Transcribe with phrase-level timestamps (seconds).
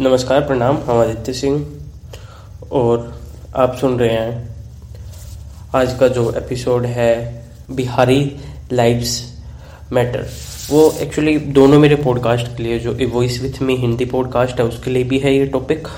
[0.00, 1.66] नमस्कार, प्रणाम, हम आदित्य सिंह
[2.72, 3.20] और
[3.56, 4.54] आप सुन रहे हैं।
[5.74, 7.10] आज का जो एपिसोड है,
[7.70, 8.36] बिहारी
[8.72, 9.42] लाइव्स
[9.92, 10.26] मैटर
[10.70, 14.90] वो एक्चुअली दोनों मेरे पॉडकास्ट के लिए, जो voice with me Hindi podcast है, उसके
[14.90, 15.88] लिए भी है ये टॉपिक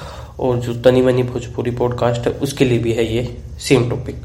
[0.41, 4.17] और जो तनी मनी भोजपुरी पॉडकास्ट है, उसके लिए भी है ये सेम टॉपिक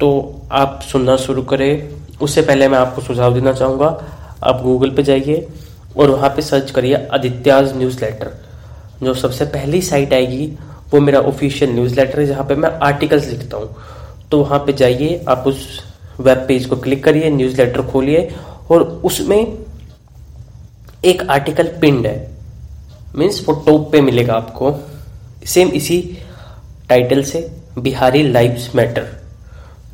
[0.00, 1.90] तो आप सुनना शुरू करें।
[2.22, 3.86] उससे पहले मैं आपको सुझाव देना चाहूँगा।
[4.44, 5.46] आप गूगल पे जाइए
[5.96, 8.43] और वहाँ पे सर्च करिए आदित्याज न्यूज़ लेटर
[9.04, 10.46] जो सबसे पहली साइट आएगी,
[10.92, 13.76] वो मेरा ऑफिशियल न्यूज़ लेटर है, जहाँ पर मैं आर्टिकल्स लिखता हूँ।
[14.30, 15.80] तो वहाँ पर जाइए, आप उस
[16.20, 18.28] वेब पेज को क्लिक करिए न्यूज़ लेटर खोलिए,
[18.70, 19.56] और उसमें
[21.04, 22.16] एक आर्टिकल पिंड है।
[23.16, 24.74] मीन्स वो टॉप पे मिलेगा आपको।
[25.46, 26.00] सेम इसी
[26.88, 27.48] टाइटल से
[27.78, 29.06] बिहारी लाइव्स मैटर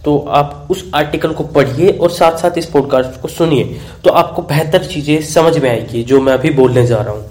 [0.04, 4.42] तो आप उस आर्टिकल को पढ़िए और साथ साथ इस पॉडकास्ट को सुनिए। तो आपको
[4.42, 7.24] बेहतर चीज़ें समझ में आएगी, जो मैं अभी बोलने जा रहा हूँ।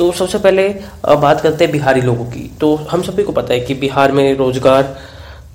[0.00, 0.68] तो सबसे पहले
[1.20, 4.36] बात करते हैं बिहारी लोगों की। तो हम सभी को पता है कि बिहार में
[4.36, 4.82] रोज़गार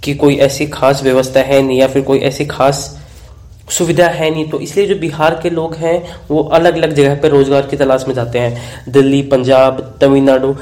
[0.03, 2.81] की कोई ऐसी खास व्यवस्था है नहीं या फिर कोई ऐसी खास
[3.69, 7.29] सुविधा है नहीं तो इसलिए जो बिहार के लोग हैं, वो अलग अलग जगह पर
[7.29, 10.53] रोज़गार की तलाश में जाते हैं। दिल्ली, पंजाब, तमिलनाडु,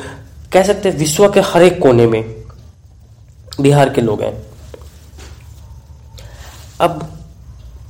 [0.54, 2.24] कह सकते हैं विश्व के हर एक कोने में
[3.62, 4.34] बिहार के लोग हैं।
[6.82, 7.02] अब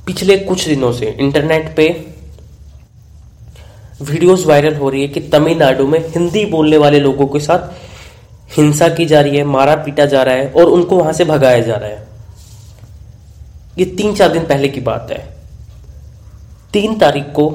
[0.06, 1.88] पिछले कुछ दिनों से इंटरनेट पे
[4.00, 8.88] वीडियोस वायरल हो रही है कि तमिलनाडु में हिंदी बोलने वाले लोगों के साथ हिंसा
[8.88, 11.76] की जा रही है, मारा पीटा जा रहा है और उनको वहाँ से भगाया जा
[11.76, 12.06] रहा है।
[13.78, 15.18] ये तीन चार दिन पहले की बात है।
[16.72, 17.50] तीन तारीख को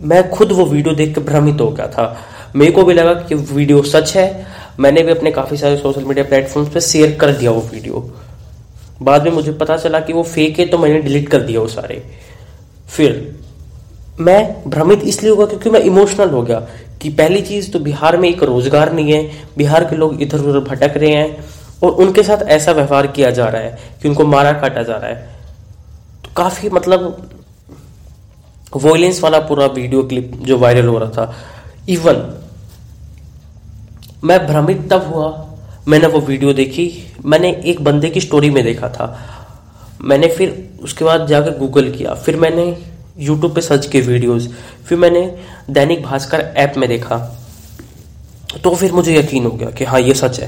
[0.00, 2.16] मैं खुद वो वीडियो देख के भ्रमित हो गया था।
[2.56, 4.46] मेरे को भी लगा कि वीडियो सच है।
[4.80, 8.10] मैंने भी अपने काफ़ी सारे सोशल मीडिया प्लेटफॉर्म्स पे शेयर कर दिया वो वीडियो।
[9.02, 11.68] बाद में मुझे पता चला कि वो फेक है तो मैंने डिलीट कर दिया वो
[11.68, 12.02] सारे।
[12.88, 13.14] फिर
[14.20, 16.58] मैं भ्रमित इसलिए हुआ क्योंकि मैं इमोशनल हो गया
[17.02, 20.60] कि पहली चीज़ तो बिहार में एक रोज़गार नहीं है, बिहार के लोग इधर उधर
[20.68, 21.44] भटक रहे हैं
[21.82, 25.10] और उनके साथ ऐसा व्यवहार किया जा रहा है कि उनको मारा काटा जा रहा
[25.10, 25.34] है।
[26.24, 27.28] तो काफ़ी मतलब
[28.76, 31.34] वॉयलेंस वाला पूरा वीडियो क्लिप जो वायरल हो रहा था।
[31.88, 32.24] इवन
[34.24, 35.28] मैं भ्रमित तब हुआ,
[35.88, 36.90] मैंने वो वीडियो देखी,
[37.24, 39.16] मैंने एक बंदे की स्टोरी में देखा था।
[40.02, 42.64] मैंने फिर उसके बाद जाकर गूगल किया, फिर मैंने
[43.18, 44.48] यूट्यूब पे सर्च किए वीडियोस
[44.86, 45.20] फिर मैंने
[45.70, 47.16] दैनिक भास्कर ऐप में देखा
[48.64, 50.46] तो फिर मुझे यकीन हो गया कि हाँ ये सच है।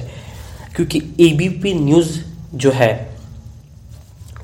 [0.76, 2.18] क्योंकि एबीपी न्यूज़
[2.54, 3.16] जो है,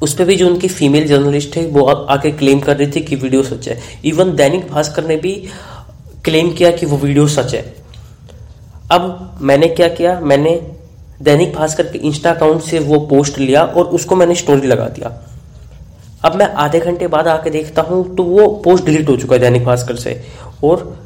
[0.03, 3.17] उस पर भी जो उनकी फीमेल जर्नलिस्ट है वो आके क्लेम कर रही थी कि
[3.17, 5.33] वीडियो सच है। इवन दैनिक भास्कर ने भी
[6.25, 7.62] क्लेम किया कि वो वीडियो सच है।
[8.93, 10.61] अब मैंने क्या किया, मैंने
[11.23, 15.11] दैनिक भास्कर के इंस्टा अकाउंट से वो पोस्ट लिया और उसको मैंने स्टोरी लगा दिया।
[16.25, 19.41] अब मैं आधे घंटे बाद आके देखता हूँ तो वो पोस्ट डिलीट हो चुका है
[19.41, 20.23] दैनिक भास्कर से।
[20.65, 21.05] और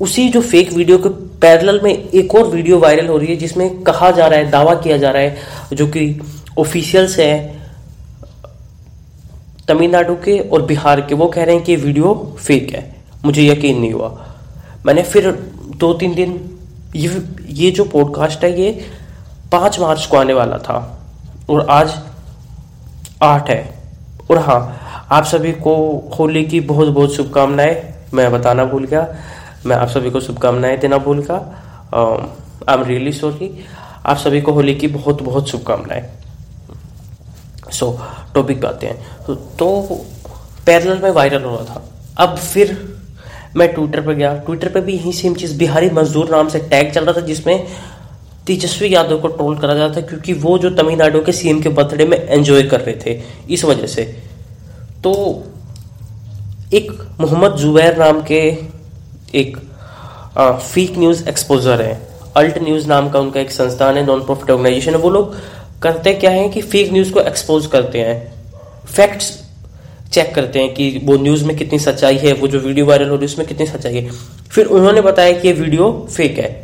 [0.00, 3.82] उसी जो फेक वीडियो के पैरेलल में एक और वीडियो वायरल हो रही है, जिसमें
[3.82, 5.36] कहा जा रहा है, दावा किया जा रहा है,
[5.72, 6.20] जो कि
[6.58, 7.60] ऑफिशियल्स हैं
[9.68, 13.80] तमिलनाडु के और बिहार के। वो कह रहे हैं कि वीडियो फेक है। मुझे यकीन
[13.80, 14.26] नहीं हुआ।
[14.86, 15.30] मैंने फिर
[15.76, 16.58] दो तीन दिन
[16.96, 18.86] ये ये जो पॉडकास्ट है, ये
[19.52, 21.02] पाँच मार्च को आने वाला था।
[21.50, 21.94] और आज
[23.22, 23.79] आठ है।
[24.30, 24.78] और हाँ
[25.10, 25.74] आप सभी को
[26.18, 29.14] होली की बहुत बहुत शुभकामनाएँ। मैं बताना भूल गया।
[29.66, 31.36] मैं आप सभी को शुभकामनाएँ देना भूल गया।
[32.68, 33.64] आई एम रियली सॉरी
[34.06, 36.10] आप सभी को होली की बहुत बहुत शुभकामनाएँ।
[37.72, 38.00] सो
[38.34, 39.88] टॉपिक आते हैं। तो,
[40.66, 41.84] पैरेलल में वायरल हो रहा था।
[42.16, 42.98] अब फिर
[43.56, 46.92] मैं ट्विटर पर गया। ट्विटर पर भी यही सेम चीज़ बिहारी मजदूर नाम से टैग
[46.92, 47.66] चल रहा था जिसमें
[48.46, 52.04] तेजस्वी यादव को ट्रोल करा जाता था क्योंकि वो जो तमिलनाडु के सीएम के बर्थडे
[52.04, 53.20] में एंजॉय कर रहे थे,
[53.50, 54.04] इस वजह से।
[55.04, 55.12] तो
[56.74, 58.40] एक मोहम्मद जुबैर नाम के
[59.34, 59.56] एक
[60.38, 62.00] फेक न्यूज़ एक्सपोजर है।
[62.36, 65.34] अल्ट न्यूज़ नाम का उनका एक संस्थान है नॉन प्रॉफिट ऑर्गेनाइजेशन है। वो लोग
[65.82, 68.32] करते क्या है कि फेक न्यूज़ को एक्सपोज करते हैं।
[68.86, 69.32] फैक्ट्स
[70.12, 73.14] चेक करते हैं कि वो न्यूज़ में कितनी सच्चाई है, वो जो वीडियो वायरल हो
[73.14, 74.10] रही है, उसमें कितनी सच्चाई है।
[74.50, 76.59] फिर उन्होंने बताया कि ये वीडियो फेक है।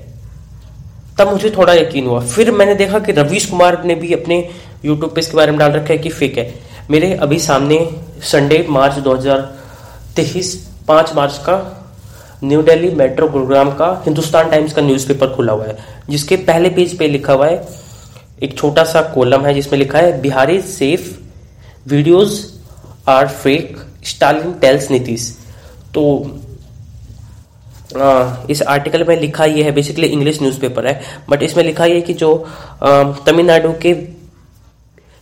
[1.19, 4.39] तब मुझे थोड़ा यकीन हुआ। फिर मैंने देखा कि रवीश कुमार ने भी अपने
[4.85, 6.55] यूट्यूब पे इसके बारे में डाल रखा है कि फेक है।
[6.91, 7.79] मेरे अभी सामने
[8.23, 10.55] संडे मार्च 2023
[10.89, 11.57] पाँच मार्च का
[12.45, 15.77] न्यू दिल्ली मेट्रो गुरुग्राम का हिंदुस्तान टाइम्स का न्यूज़पेपर खुला हुआ है,
[16.11, 17.67] जिसके पहले पेज पे लिखा हुआ है,
[18.43, 21.15] एक छोटा सा कॉलम है जिसमें लिखा है, Bihari safe
[21.89, 22.61] videos
[23.09, 25.31] are fake Stalin tells Nitish
[25.95, 26.03] तो
[28.51, 31.01] इस आर्टिकल में लिखा ये है बेसिकली इंग्लिश न्यूज़पेपर है
[31.31, 32.35] बट इसमें लिखा ये कि जो
[32.83, 33.95] तमिलनाडु के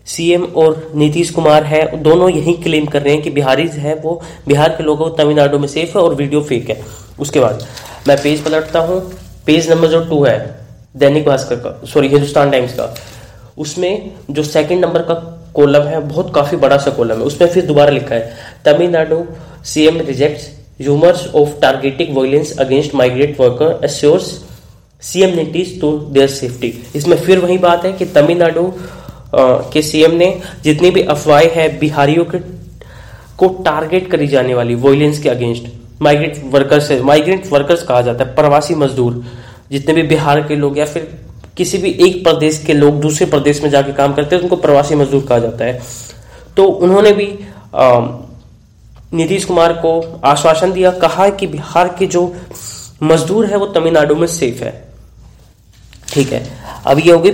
[0.07, 4.21] सीएम और नीतीश कुमार है, दोनों यही क्लेम कर रहे हैं कि बिहारी है, वो
[4.49, 6.81] बिहार के लोगों तमिलनाडु में सेफ़ है और वीडियो फेक है।
[7.21, 7.65] उसके बाद,
[8.09, 9.01] मैं पेज पलटता हूँ
[9.47, 10.39] पेज नंबर जो टू है,
[10.97, 12.95] दैनिक भास्कर का सॉरी हिंदुस्तान टाइम्स का।
[13.59, 15.15] उसमें जो सेकंड नंबर का
[15.55, 19.25] कॉलम है, बहुत काफ़ी बड़ा सा कॉलम है, उसमें फिर दोबारा लिखा है, Tamil Nadu
[19.65, 20.49] CM rejects
[20.81, 24.31] rumours of targeting violence against migrate worker assures
[25.03, 28.73] CM Nitish to their safety इसमें फिर वही बात है कि तमिलनाडु
[29.73, 30.29] के सीएम ने
[30.65, 32.39] जितनी भी अफवाहें हैं बिहारियों के,
[33.39, 35.65] को टारगेट करी जाने वाली वॉयलेंस के अगेंस्ट
[36.03, 39.23] माइग्रेट वर्कर्स है माइग्रेंट वर्कर्स कहा जाता है, प्रवासी मजदूर,
[39.71, 41.09] जितने भी बिहार के लोग या फिर
[41.57, 44.95] किसी भी एक प्रदेश के लोग दूसरे प्रदेश में जाके काम करते हैं, उनको प्रवासी
[44.95, 45.81] मजदूर कहा जाता है।
[46.57, 47.27] तो उन्होंने भी
[49.13, 52.35] नीतीश कुमार को आश्वासन दिया, कहा कि बिहार के जो
[53.03, 54.73] मजदूर है वो तमिलनाडु में सेफ़ है।
[56.09, 56.43] ठीक है।
[56.87, 57.31] अब ये होगी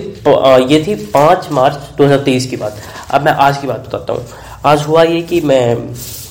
[0.75, 2.77] ये थी पाँच मार्च 2023 की बात।
[3.11, 4.27] अब मैं आज की बात बताता हूँ।
[4.67, 5.77] आज हुआ ये कि मैं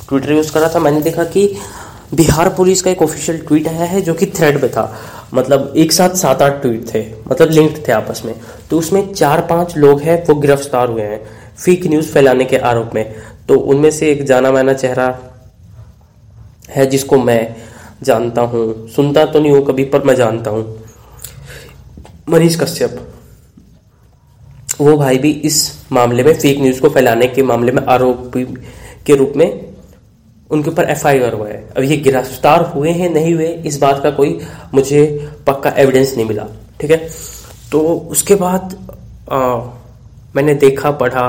[0.09, 1.53] ट्विटर यूज़ कर रहा था, मैंने देखा कि
[2.13, 4.94] बिहार पुलिस का एक ऑफिशियल ट्वीट आया है जो कि थ्रेड पे था।
[5.33, 8.33] मतलब एक साथ सात आठ ट्वीट थे मतलब लिंक्ड थे आपस में।
[8.69, 11.21] तो उसमें चार पाँच लोग हैं, वो गिरफ़्तार हुए हैं
[11.56, 13.15] फेक न्यूज़ फैलाने के आरोप में।
[13.47, 15.07] तो उनमें से एक जाना माना चेहरा
[16.69, 17.56] है जिसको मैं
[18.04, 20.63] जानता हूँ। सुनता तो नहीं हूँ कभी पर मैं जानता हूँ।
[22.30, 23.07] मनीष कश्यप
[24.80, 25.57] वो भाई भी इस
[25.92, 28.44] मामले में फेक न्यूज़ को फैलाने के मामले में आरोपी
[29.06, 29.50] के रूप में
[30.51, 33.77] उनके ऊपर एफ़ आई आर हुआ है। अब ये गिरफ़्तार हुए हैं नहीं हुए इस
[33.77, 34.39] बात का कोई
[34.74, 35.04] मुझे
[35.48, 36.48] पक्का एविडेंस नहीं मिला
[36.81, 36.98] ठीक है?
[37.72, 37.81] तो
[38.12, 38.75] उसके बाद
[39.31, 39.57] आ,
[40.36, 41.27] मैंने देखा पढ़ा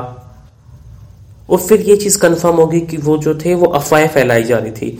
[1.50, 4.72] और फिर ये चीज़ कंफर्म होगी कि वो जो थे वो अफवाहें फैलाई जा रही
[4.72, 4.98] थी।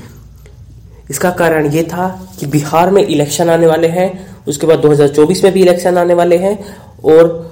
[1.11, 2.09] इसका कारण ये था
[2.41, 6.37] कि बिहार में इलेक्शन आने वाले हैं, उसके बाद 2024 में भी इलेक्शन आने वाले
[6.37, 6.59] हैं
[7.05, 7.51] और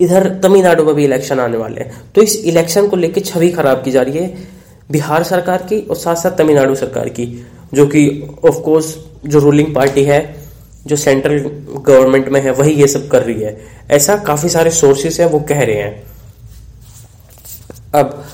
[0.00, 3.82] इधर तमिलनाडु में भी इलेक्शन आने वाले हैं। तो इस इलेक्शन को लेकर छवि खराब
[3.84, 4.34] की जा रही है
[4.90, 8.96] बिहार सरकार की और साथ साथ तमिलनाडु सरकार की, जो कि ऑफ़ कोर्स
[9.26, 10.36] जो रूलिंग पार्टी है,
[10.86, 11.38] जो सेंट्रल
[11.86, 15.40] गवर्नमेंट में है, वही ये सब कर रही है। ऐसा काफ़ी सारे सोर्सेस हैं, वो
[15.40, 16.02] कह रहे हैं।
[17.94, 18.24] अब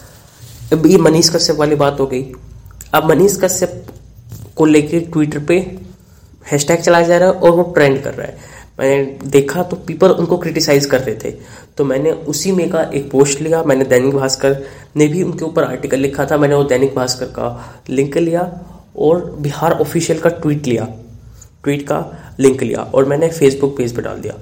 [0.72, 2.32] अब ये मनीष कश्यप वाली बात हो गई।
[2.94, 3.87] अब मनीष कश्यप
[4.56, 5.58] को लेकर ट्विटर पे
[6.50, 10.11] हैशटैग चलाया जा रहा है और वो ट्रेंड कर रहा है। मैंने देखा तो पीपल
[10.11, 11.31] उनको क्रिटिसाइज कर रहे थे।
[11.76, 14.56] तो मैंने उसी में का एक पोस्ट लिया मैंने दैनिक भास्कर
[14.96, 17.49] ने भी उनके ऊपर आर्टिकल लिखा था मैंने वो दैनिक भास्कर का
[17.90, 18.43] लिंक लिया
[18.96, 20.88] और बिहार ऑफिशियल का ट्वीट लिया।
[21.64, 22.05] ट्वीट का
[22.41, 24.34] लिंक लिया और मैंने फेसबुक पेज पर डाल दिया।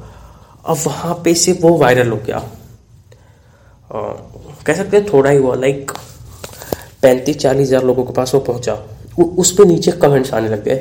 [0.64, 4.00] अब वहाँ पे से वो वायरल हो गया। आ,
[4.66, 5.92] कह सकते हैं थोड़ा ही हुआ लाइक
[7.06, 8.74] पैंतीस चालीस हज़ार लोगों के पास वो पहुँचा।
[9.18, 10.78] उस पर नीचे कमेंट्स आने लग गए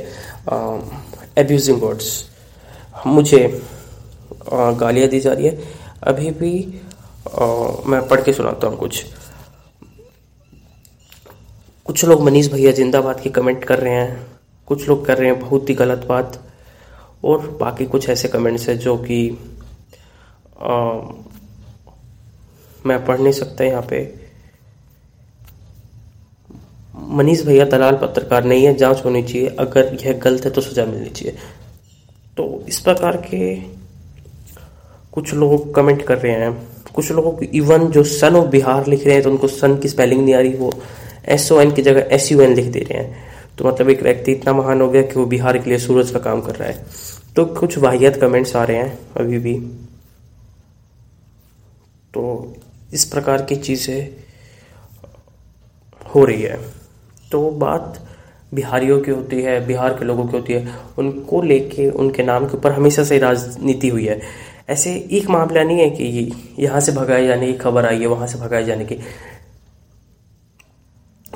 [1.37, 2.07] एब्यूजिंग वर्ड्स
[3.07, 3.41] मुझे
[4.51, 5.57] गालियाँ दी जा रही है।
[6.03, 6.53] अभी भी
[7.31, 7.45] आ,
[7.85, 9.03] मैं पढ़ के सुनाता हूँ कुछ।
[11.85, 14.25] कुछ लोग मनीष भैया जिंदाबाद की कमेंट कर रहे हैं।
[14.67, 16.39] कुछ लोग कर रहे हैं बहुत ही गलत बात।
[17.23, 19.19] और बाकी कुछ ऐसे कमेंट्स हैं जो कि
[22.85, 24.03] मैं पढ़ नहीं सकता यहाँ पे।
[27.09, 30.85] मनीष भैया दलाल पत्रकार नहीं है, जाँच होनी चाहिए। अगर यह गलत है तो सजा
[30.85, 31.37] मिलनी चाहिए।
[32.37, 33.55] तो इस प्रकार के
[35.13, 36.51] कुछ लोग कमेंट कर रहे हैं।
[36.93, 40.23] कुछ लोगों इवन जो सन ऑफ़ बिहार लिख रहे हैं तो उनको सन की स्पेलिंग
[40.25, 40.73] नहीं आ रही, वो
[41.25, 43.23] एस ओ एन की जगह एस यू एन लिख दे रहे हैं।
[43.57, 46.19] तो मतलब एक व्यक्ति इतना महान हो गया कि वो बिहार के लिए सूरज का
[46.19, 46.85] काम कर रहा है।
[47.35, 49.53] तो कुछ वाहियात कमेंट्स आ रहे हैं अभी भी।
[52.13, 52.53] तो
[52.93, 54.09] इस प्रकार की चीज़ें
[56.15, 56.59] हो रही है।
[57.31, 58.01] तो बात
[58.53, 62.57] बिहारियों की होती है, बिहार के लोगों की होती है। उनको लेके, उनके नाम के
[62.57, 64.21] ऊपर हमेशा से राजनीति हुई है।
[64.69, 68.27] ऐसे एक मामला नहीं है कि यहाँ से भगाए जाने की खबर आई है, वहाँ
[68.27, 68.95] से भगाए जाने की।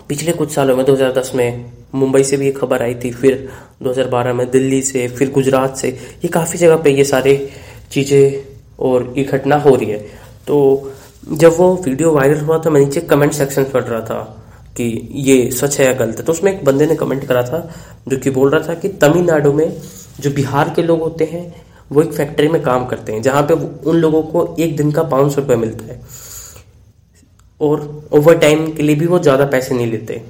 [0.09, 3.49] पिछले कुछ सालों में 2010 में मुंबई से भी एक खबर आई थी, फिर
[3.83, 7.51] 2012 में दिल्ली से, फिर गुजरात से। ये काफ़ी जगह पे ये सारे
[7.91, 8.43] चीज़ें
[8.79, 9.99] और ये घटना हो रही है।
[10.47, 10.91] तो
[11.31, 14.35] जब वो वीडियो वायरल हुआ था, मैं नीचे कमेंट सेक्शन पढ़ रहा था।
[14.75, 14.85] कि
[15.19, 17.59] ये सच है या गलत है। तो उसमें एक बंदे ने कमेंट करा था,
[18.07, 19.81] जो कि बोल रहा था कि तमिलनाडु में
[20.19, 21.45] जो बिहार के लोग होते हैं,
[21.91, 25.03] वो एक फैक्ट्री में काम करते हैं, जहाँ पे उन लोगों को एक दिन का
[25.05, 26.01] पाँच सौ रुपये मिलता है।
[27.61, 27.81] और
[28.13, 30.21] ओवर टाइम के लिए भी वो ज़्यादा पैसे नहीं लेते।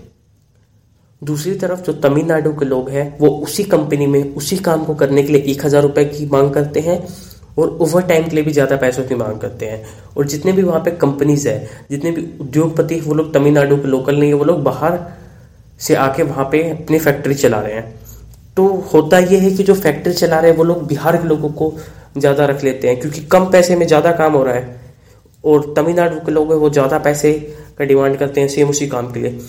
[1.22, 5.24] दूसरी तरफ़ जो तमिलनाडु के लोग हैं, वो उसी कंपनी में, उसी काम को करने
[5.24, 6.98] के लिए एक हज़ार रुपए की मांग करते हैं
[7.57, 9.83] और ओवर टाइम के लिए भी ज़्यादा पैसों की मांग करते हैं।
[10.17, 14.15] और जितने भी वहाँ पे कंपनीज़ है, जितने भी उद्योगपति वो लोग तमिलनाडु के लोकल
[14.15, 14.99] नहीं है, वो लोग बाहर
[15.79, 17.93] से आके वहाँ पे अपनी फैक्ट्री चला रहे हैं।
[18.57, 21.49] तो होता यह है कि जो फैक्ट्री चला रहे हैं, वो लोग बिहार के लोगों
[21.49, 21.73] को
[22.17, 24.81] ज़्यादा रख लेते हैं, क्योंकि कम पैसे में ज़्यादा काम हो रहा है।
[25.43, 27.33] और तमिलनाडु के लोग हैं, वो ज़्यादा पैसे
[27.77, 29.39] का डिमांड करते हैं, सेम उसी काम के लिए।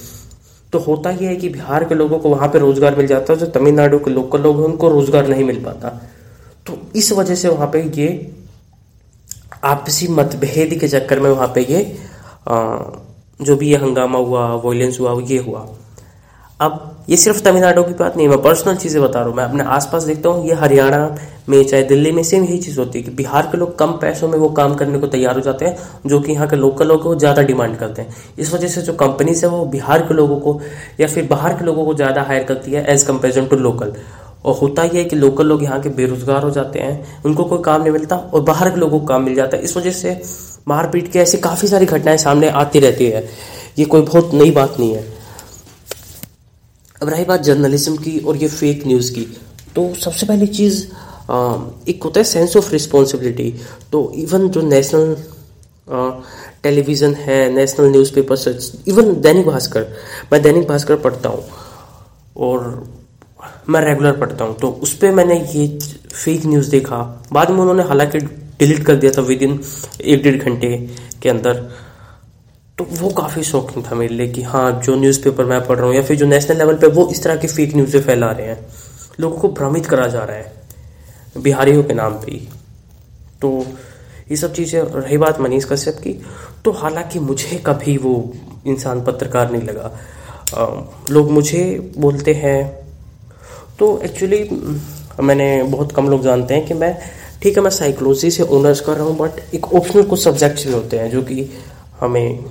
[0.73, 3.39] तो होता यह है कि बिहार के लोगों को वहाँ पे रोज़गार मिल जाता है,
[3.39, 6.01] जो तमिलनाडु के लोकल लोग हैं, उनको रोज़गार नहीं मिल पाता।
[6.71, 8.09] तो इस वजह से वहाँ पे ये
[9.65, 11.83] आपसी मतभेद के चक्कर में वहाँ पे ये
[12.49, 12.79] आ,
[13.41, 15.67] जो भी ये हंगामा हुआ वॉयलेंस हुआ ये हुआ।
[16.61, 19.65] अब ये सिर्फ़ तमिलनाडु की बात नहीं मैं पर्सनल चीज़ें बता रहा हूँ। मैं अपने
[19.77, 20.99] आसपास देखता हूँ ये हरियाणा
[21.49, 24.29] में चाहे दिल्ली में सेम यही चीज़ होती है कि बिहार के लोग कम पैसों
[24.29, 27.19] में वो काम करने को तैयार हो जाते हैं जो कि यहाँ के लोकल लोग
[27.19, 30.61] ज़्यादा डिमांड करते हैं। इस वजह से जो कंपनीज़ है वो बिहार के लोगों को
[31.01, 33.93] या फिर बाहर के लोगों को ज़्यादा हायर करती है एज कम्पेरिजन टू लोकल
[34.45, 37.63] और होता ही है कि लोकल लोग यहाँ के बेरोजगार हो जाते हैं, उनको कोई
[37.65, 40.21] काम नहीं मिलता और बाहर के लोगों को काम मिल जाता है। इस वजह से
[40.69, 43.29] मारपीट की ऐसी काफ़ी सारी घटनाएँ सामने आती रहती है।
[43.79, 45.05] ये कोई बहुत नई बात नहीं है।
[47.03, 49.27] अब रही बात जर्नलिज्म की और ये फेक न्यूज़ की।
[49.75, 50.85] तो सबसे पहली चीज़
[51.89, 53.55] एक होता है सेंस ऑफ़ रिस्पॉन्सिबिलिटी
[53.93, 55.17] तो इवन जो नेशनल
[56.63, 59.87] टेलीविज़न है national newspaper even Dainik Bhaskar,
[60.33, 61.45] मैं दैनिक भास्कर पढ़ता हूँ।
[62.39, 62.85] और
[63.69, 65.79] मैं रेगुलर पढ़ता हूँ। तो उस पर मैंने ये
[66.15, 69.61] फेक न्यूज़ देखा। बाद में उन्होंने हालाँकि डिलीट कर दिया था विद इन
[70.01, 70.89] एक डेढ़ घंटे
[71.23, 71.55] के अंदर।
[72.79, 75.95] तो वो काफ़ी शौकिंग था मेरे लिए कि हाँ जो न्यूज़पेपर मैं पढ़ रहा हूँ
[75.95, 78.67] या फिर जो नेशनल लेवल पे वो इस तरह की फेक न्यूज़ें फैला रहे हैं।
[79.21, 80.53] लोगों को भ्रमित करा जा रहा है।
[81.39, 82.49] बिहारियों के नाम पे ही।
[83.43, 83.67] तो
[84.31, 86.23] ये सब चीज़ें रही बात मनीष कश्यप की।
[86.65, 88.33] तो हालाँकि मुझे कभी वो
[88.67, 89.99] इंसान पत्रकार नहीं लगा।
[90.55, 90.67] आ,
[91.11, 92.80] लोग मुझे बोलते हैं
[93.81, 94.39] तो एक्चुअली
[95.23, 96.95] मैंने बहुत कम लोग जानते हैं कि मैं,
[97.43, 100.73] ठीक है, मैं साइकोलॉजी से ऑनर्स कर रहा हूँ बट एक ऑप्शनल कुछ सब्जेक्ट्स भी
[100.73, 101.49] होते हैं जो कि
[102.01, 102.45] हमें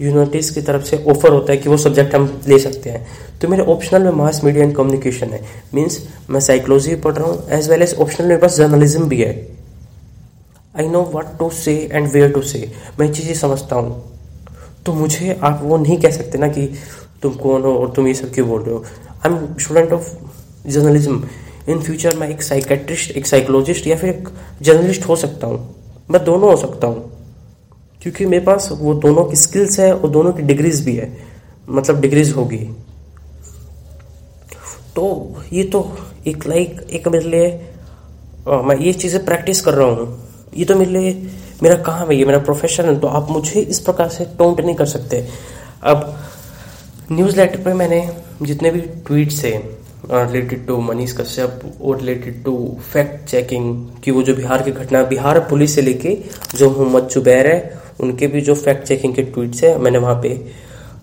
[0.00, 3.06] यूनिवर्सिटीज़ की तरफ़ से ऑफ़र होता है कि वो सब्जेक्ट हम ले सकते हैं।
[3.40, 5.42] तो मेरे ऑप्शनल में मास मीडिया एंड कम्युनिकेशन है।
[5.74, 6.00] मीन्स
[6.30, 9.34] मैं साइकोलॉजी पढ़ रहा हूँ एज वेल एज ऑप्शनल मेरे पास जर्नलिज्म भी है।
[10.78, 14.02] I know what to say and where to say मैं चीज़ें समझता हूँ।
[14.86, 16.72] तो मुझे आप वो नहीं कह सकते ना कि
[17.22, 18.84] तुम कौन हो और तुम ये सब क्यों बोल रहे हो।
[19.26, 20.08] I am student of
[20.66, 21.24] journalism
[21.68, 24.28] in future मैं एक साइकेट्रिस्ट एक साइकोलॉजिस्ट या फिर एक
[24.62, 25.58] जर्नलिस्ट हो सकता हूँ।
[26.10, 27.10] मैं दोनों हो सकता हूँ।
[28.02, 31.10] क्योंकि मेरे पास वो दोनों की स्किल्स है और दोनों की डिग्रीज भी है।
[31.68, 32.58] मतलब डिग्रीज होगी।
[34.96, 37.48] तो ये तो एक लाइक एक मेरे लिए
[38.48, 40.18] मैं ये चीज़ें प्रैक्टिस कर रहा हूँ।
[40.56, 41.30] ये तो मेरे लिए
[41.62, 44.74] मेरा काम है, ये मेरा प्रोफेशन है। तो आप मुझे इस प्रकार से टोंट नहीं
[44.74, 45.26] कर सकते।
[45.82, 46.18] अब
[47.12, 48.00] न्यूज़ लेटर पर मैंने
[48.42, 49.52] जितने भी ट्वीट्स है
[50.10, 52.54] रिलेटेड टू मनीष कश्यप और रिलेटेड टू
[52.92, 56.16] फैक्ट चेकिंग कि वो जो बिहार की घटना बिहार पुलिस से लेके
[56.56, 57.58] जो मोहम्मद जुबैर है
[58.00, 60.34] उनके भी जो फैक्ट चेकिंग के ट्वीट्स है मैंने वहाँ पे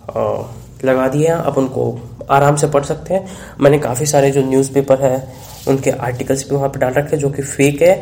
[0.09, 0.43] आ,
[0.85, 1.83] लगा दिए हैं। आप उनको
[2.31, 3.27] आराम से पढ़ सकते हैं।
[3.61, 5.35] मैंने काफ़ी सारे जो न्यूज़पेपर है
[5.67, 7.95] उनके आर्टिकल्स भी वहाँ पे डाल रखे हैं जो कि फेक है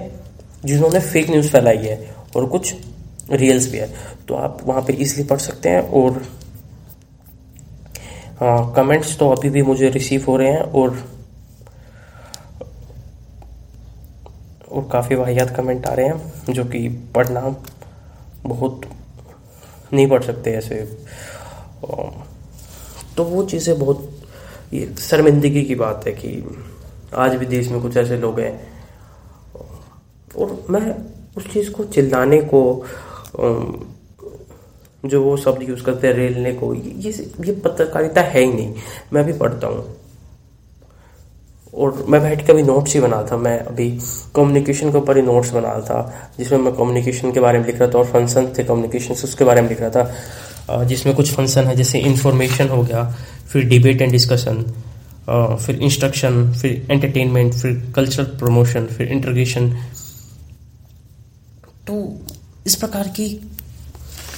[0.65, 2.73] जिन्होंने फेक न्यूज़ फैलाई है और कुछ
[3.31, 3.89] रियल्स भी है।
[4.27, 6.21] तो आप वहाँ पे इजीली पढ़ सकते हैं और
[8.41, 10.97] कमेंट्स तो अभी भी मुझे रिसीव हो रहे हैं और
[14.71, 17.41] और काफ़ी वाहियात कमेंट आ रहे हैं, जो कि पढ़ना
[18.45, 18.81] बहुत
[19.93, 20.75] नहीं पढ़ सकते ऐसे।
[23.17, 24.09] तो वो चीज़ें बहुत
[24.73, 26.59] ये शर्मिंदगी की बात है कि
[27.15, 28.53] आज भी देश में कुछ ऐसे लोग हैं।
[30.37, 30.95] और मैं
[31.37, 32.61] उस चीज़ को चिल्लाने को
[35.09, 37.11] जो वो शब्द यूज़ करते हैं, रेलने को, ये
[37.45, 38.73] ये पत्रकारिता है ही नहीं।
[39.13, 39.95] मैं भी पढ़ता हूँ।
[41.73, 43.89] और मैं बैठ के अभी नोट्स ही बना था। मैं अभी
[44.35, 47.79] कम्युनिकेशन के ऊपर ही नोट्स बना रहा था, जिसमें मैं कम्युनिकेशन के बारे में लिख
[47.79, 51.63] रहा था और फ़ंक्शन थे कम्युनिकेशन उसके बारे में लिख रहा था। जिसमें कुछ फ़ंक्शन
[51.63, 53.03] है, जैसे इन्फॉर्मेशन हो गया,
[53.51, 54.63] फिर डिबेट एंड डिस्कशन
[55.29, 59.69] फिर इंस्ट्रक्शन फिर एंटरटेनमेंट फिर कल्चरल प्रमोशन फिर इंटरग्रेशन
[61.87, 61.95] तो
[62.67, 63.27] इस प्रकार की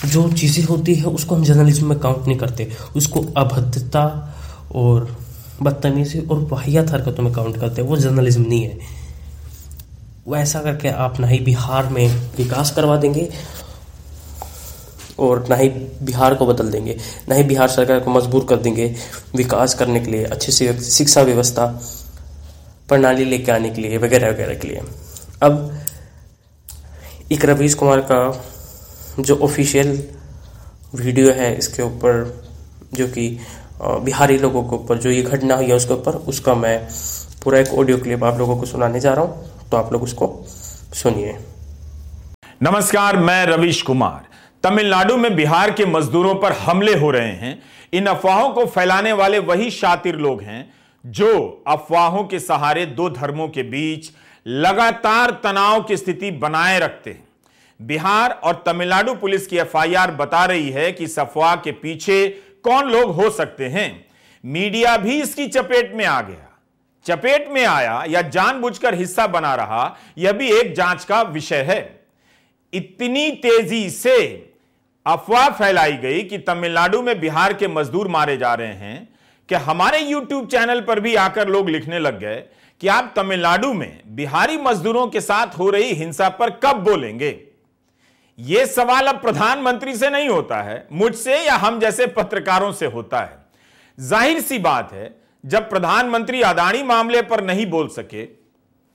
[0.06, 4.04] जो चीज़ें होती है, उसको हम जर्नलिज्म में काउंट नहीं करते। उसको अभद्रता
[4.76, 5.16] और
[5.62, 8.78] बदतमीजी और वाहियात हरकतों में काउंट करते हैं। वो जर्नलिज्म नहीं है।
[10.28, 13.30] वो ऐसा करके आप ना ही बिहार में विकास करवा देंगे
[15.20, 15.70] और ना ही
[16.04, 16.98] बिहार को बदल देंगे।
[17.30, 18.96] ना ही बिहार सरकार को मजबूर कर देंगे
[19.36, 21.66] विकास करने के लिए, अच्छे से शिक्षा व्यवस्था,
[22.88, 24.82] प्रणाली लेके आने के लिए वगैरह वगैरह के लिए।
[25.44, 25.80] अब
[27.32, 28.20] एक रवीश कुमार का
[29.20, 29.88] जो ऑफिशियल
[30.96, 32.24] वीडियो है इसके ऊपर,
[32.94, 33.30] जो कि
[33.82, 36.80] बिहारी लोगों के ऊपर जो ये घटना हुई है उसके ऊपर, उसका मैं
[37.44, 40.28] पूरा एक ऑडियो क्लिप आप लोगों को सुनाने जा रहा हूँ तो आप लोग उसको
[40.48, 41.38] सुनिए।
[42.64, 44.26] नमस्कार, मैं रविश कुमार।
[44.64, 47.60] तमिलनाडु में बिहार के मजदूरों पर हमले हो रहे हैं।
[47.94, 50.70] इन अफवाहों को फैलाने वाले वही शातिर लोग हैं,
[51.04, 54.12] जो अफवाहों के सहारे दो धर्मों के बीच
[54.46, 57.27] लगातार तनाव की स्थिति बनाए रखते हैं।
[57.82, 62.28] बिहार और तमिलनाडु पुलिस की एफआईआर बता रही है कि इस अफवाह के पीछे
[62.64, 64.06] कौन लोग हो सकते हैं।
[64.44, 66.44] मीडिया भी इसकी चपेट में आ गया।
[67.06, 72.06] चपेट में आया या जानबूझकर हिस्सा बना रहा, यह भी एक जाँच का विषय है।
[72.74, 74.18] इतनी तेज़ी से
[75.06, 79.10] अफवाह फैलाई गई कि तमिलनाडु में बिहार के मजदूर मारे जा रहे हैं
[79.50, 82.44] कि हमारे यूट्यूब चैनल पर भी आकर लोग लिखने लग गए
[82.82, 87.47] कि आप तमिलनाडु में बिहारी मजदूरों के साथ हो रही हिंसा पर कब बोलेंगे।
[88.38, 93.20] यह सवाल अब प्रधानमंत्री से नहीं होता है, मुझसे या हम जैसे पत्रकारों से होता
[93.20, 93.46] है।
[93.98, 95.14] ज़ाहिर सी बात है,
[95.44, 98.26] जब प्रधानमंत्री अदाणी मामले पर नहीं बोल सके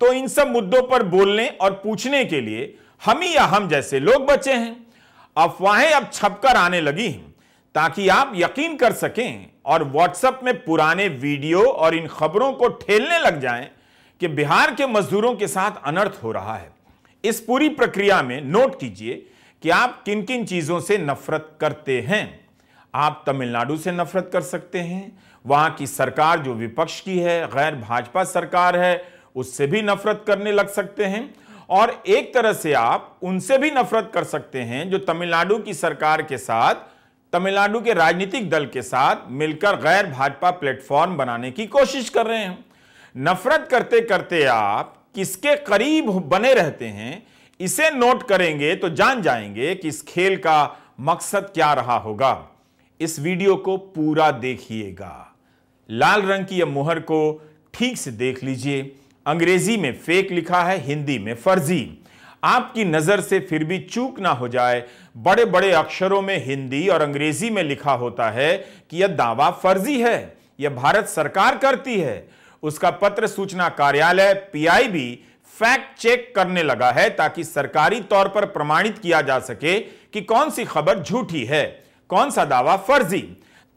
[0.01, 3.99] तो इन सब मुद्दों पर बोलने और पूछने के लिए हम ही या हम जैसे
[4.01, 4.77] लोग बचे हैं।
[5.37, 7.35] अफवाहें अब छपकर आने लगी हैं,
[7.75, 13.19] ताकि आप यकीन कर सकें और व्हाट्सएप में पुराने वीडियो और इन खबरों को ठेलने
[13.19, 13.69] लग जाएँ
[14.21, 16.71] कि बिहार के मजदूरों के साथ अनर्थ हो रहा है।
[17.25, 19.25] इस पूरी प्रक्रिया में नोट कीजिए
[19.63, 22.49] कि आप किन किन चीज़ों से नफरत करते हैं?
[22.95, 27.75] आप तमिलनाडु से नफरत कर सकते हैं। वहाँ की सरकार जो विपक्ष की है, गैर
[27.75, 29.05] भाजपा सरकार है,
[29.37, 31.35] उससे भी नफरत करने लग सकते हैं।
[31.71, 36.23] और एक तरह से आप उनसे भी नफरत कर सकते हैं जो तमिलनाडु की सरकार
[36.23, 36.75] के साथ,
[37.33, 42.39] तमिलनाडु के राजनीतिक दल के साथ मिलकर गैर भाजपा प्लेटफॉर्म बनाने की कोशिश कर रहे
[42.39, 42.65] हैं।
[43.17, 47.27] नफरत करते करते आप किसके करीब बने रहते हैं
[47.63, 52.49] इसे नोट करेंगे तो जान जाएँगे कि इस खेल का मकसद क्या रहा होगा।
[53.01, 55.37] इस वीडियो को पूरा देखिएगा।
[55.91, 60.79] लाल रंग की यह मुहर को ठीक से देख लीजिए। अंग्रेज़ी में फेक लिखा है,
[60.79, 61.99] हिंदी में फर्जी।
[62.45, 64.85] आपकी नज़र से फिर भी चूक ना हो जाए।
[65.17, 68.57] बड़े बड़े अक्षरों में हिंदी और अंग्रेज़ी में लिखा होता है
[68.91, 72.29] कि यह दावा फर्जी है, यह भारत सरकार करती है।
[72.63, 75.25] उसका पत्र सूचना कार्यालय पीआईबी
[75.63, 80.51] फैक्ट चेक करने लगा है ताकि सरकारी तौर पर प्रमाणित किया जा सके कि कौन
[80.51, 81.65] सी खबर झूठी है,
[82.11, 83.21] कौन सा दावा फर्जी।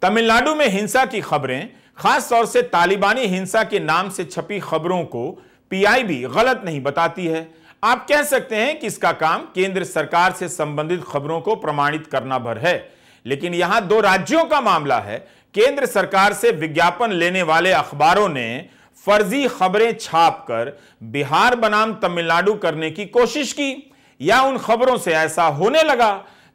[0.02, 5.04] तमिलनाडु में हिंसा की खबरें खास तौर से तालिबानी हिंसा के नाम से छपी खबरों
[5.06, 5.30] को
[5.72, 7.48] पीआईबी गलत नहीं बताती है।
[7.84, 12.40] आप कह सकते हैं कि इसका काम केंद्र सरकार से संबंधित खबरों को प्रमाणित करना
[12.40, 12.78] भर है,
[13.26, 15.18] लेकिन यहाँ दो राज्यों का मामला है।
[15.56, 18.70] केंद्र सरकार से विज्ञापन लेने वाले अखबारों ने
[19.06, 23.92] फर्जी खबरें छापकर बिहार बनाम तमिलनाडु करने की कोशिश की,
[24.22, 26.14] या उन खबरों से ऐसा होने लगा,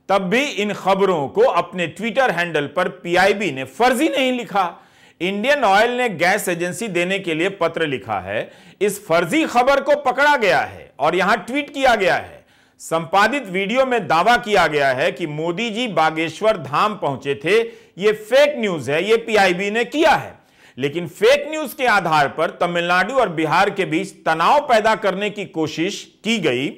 [0.08, 4.72] तब भी इन खबरों को अपने ट्विटर हैंडल पर पीआईबी ने फर्जी नहीं लिखा।
[5.20, 9.96] इंडियन ऑयल ने गैस एजेंसी देने के लिए पत्र लिखा है। इस फर्जी खबर को
[10.02, 12.44] पकड़ा गया है और यहाँ ट्वीट किया गया है।
[12.80, 17.58] संपादित वीडियो में दावा किया गया है कि मोदी जी बागेश्वर धाम पहुँचे थे।
[17.98, 20.38] यह फेक न्यूज़ है यह पीआईबी ने किया है।
[20.78, 25.44] लेकिन फेक न्यूज़ के आधार पर तमिलनाडु और बिहार के बीच तनाव पैदा करने की
[25.46, 26.68] कोशिश की गई।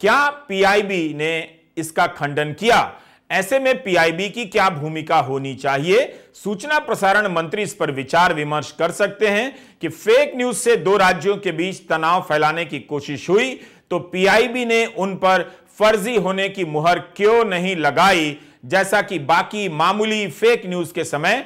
[0.00, 2.92] क्या पीआईबी ने इसका खंडन किया?
[3.30, 6.14] ऐसे में पीआईबी की क्या भूमिका होनी चाहिए?
[6.34, 10.96] सूचना प्रसारण मंत्री इस पर विचार विमर्श कर सकते हैं कि फेक न्यूज़ से दो
[10.96, 13.54] राज्यों के बीच तनाव फैलाने की कोशिश हुई
[13.90, 15.42] तो पीआईबी ने उन पर
[15.78, 21.44] फर्जी होने की मुहर क्यों नहीं लगाई, जैसा कि बाकी मामूली फेक न्यूज़ के समय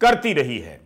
[0.00, 0.78] करती रही है।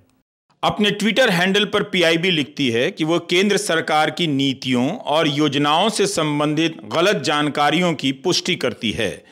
[0.64, 5.88] अपने ट्विटर हैंडल पर पीआईबी लिखती है कि वह केंद्र सरकार की नीतियों और योजनाओं
[5.88, 9.24] से संबंधित गलत जानकारियों की पुष्टि करती है।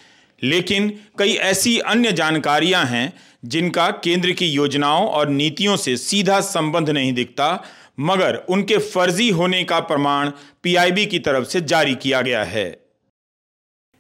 [0.43, 3.13] लेकिन कई ऐसी अन्य जानकारियाँ हैं
[3.45, 7.65] जिनका केंद्र की योजनाओं और नीतियों से सीधा संबंध नहीं दिखता,
[8.01, 10.31] मगर उनके फर्जी होने का प्रमाण
[10.63, 12.81] पीआईबी की तरफ़ से जारी किया गया है।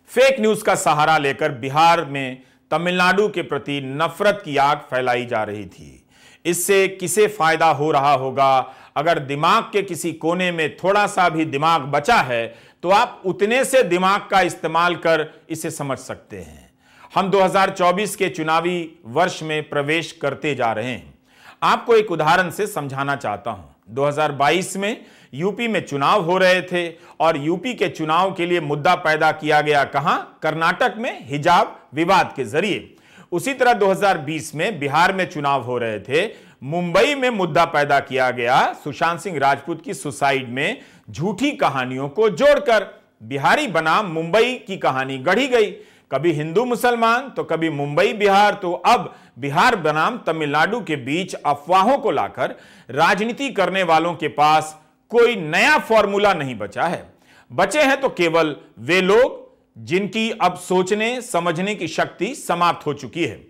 [0.08, 5.42] फेक न्यूज़ का सहारा लेकर बिहार में तमिलनाडु के प्रति नफरत की आग फैलाई जा
[5.42, 6.01] रही थी।
[6.44, 8.74] इससे किसे फ़ायदा हो रहा होगा?
[8.96, 12.46] अगर दिमाग के किसी कोने में थोड़ा सा भी दिमाग बचा है
[12.82, 16.70] तो आप उतने से दिमाग का इस्तेमाल कर इसे समझ सकते हैं।
[17.14, 21.14] हम 2024 के चुनावी वर्ष में प्रवेश करते जा रहे हैं।
[21.62, 26.88] आपको एक उदाहरण से समझाना चाहता हूँ। 2022 में यूपी में चुनाव हो रहे थे
[27.20, 30.38] और यूपी के चुनाव के लिए मुद्दा पैदा किया गया कहाँ?
[30.42, 32.94] कर्नाटक में हिजाब विवाद के ज़रिए।
[33.32, 36.26] उसी तरह 2020 में बिहार में चुनाव हो रहे थे।
[36.62, 42.28] मुंबई में मुद्दा पैदा किया गया। सुशांत सिंह राजपूत की सुसाइड में झूठी कहानियों को
[42.28, 42.86] जोड़कर
[43.22, 45.70] बिहारी बनाम मुंबई की कहानी गढ़ी गई।
[46.12, 51.98] कभी हिंदू मुसलमान तो कभी मुंबई बिहार। तो अब बिहार बनाम तमिलनाडु के बीच अफवाहों
[51.98, 52.54] को लाकर
[52.90, 54.78] राजनीति करने वालों के पास
[55.10, 57.04] कोई नया फॉर्मूला नहीं बचा है।
[57.50, 59.41] बचे हैं तो केवल वे लोग
[59.76, 63.40] जिनकी अब सोचने, समझने की शक्ति समाप्त हो चुकी है।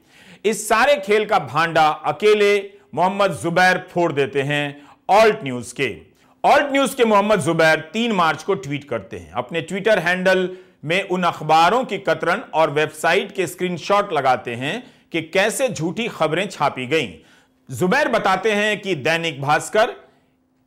[0.44, 2.58] इस सारे खेल का भांडा अकेले
[2.94, 4.64] मोहम्मद जुबैर फोड़ देते हैं
[5.10, 5.96] ऑल्ट न्यूज़ के।
[6.44, 10.48] ऑल्ट न्यूज़ के मोहम्मद जुबैर तीन मार्च को ट्वीट करते हैं। अपने ट्विटर हैंडल
[10.84, 14.82] में उन अखबारों की कतरन और वेबसाइट के स्क्रीनशॉट लगाते हैं
[15.12, 17.12] कि कैसे झूठी खबरें छापी गईं।
[17.68, 19.94] जुबैर बताते हैं कि Dainik Bhaskar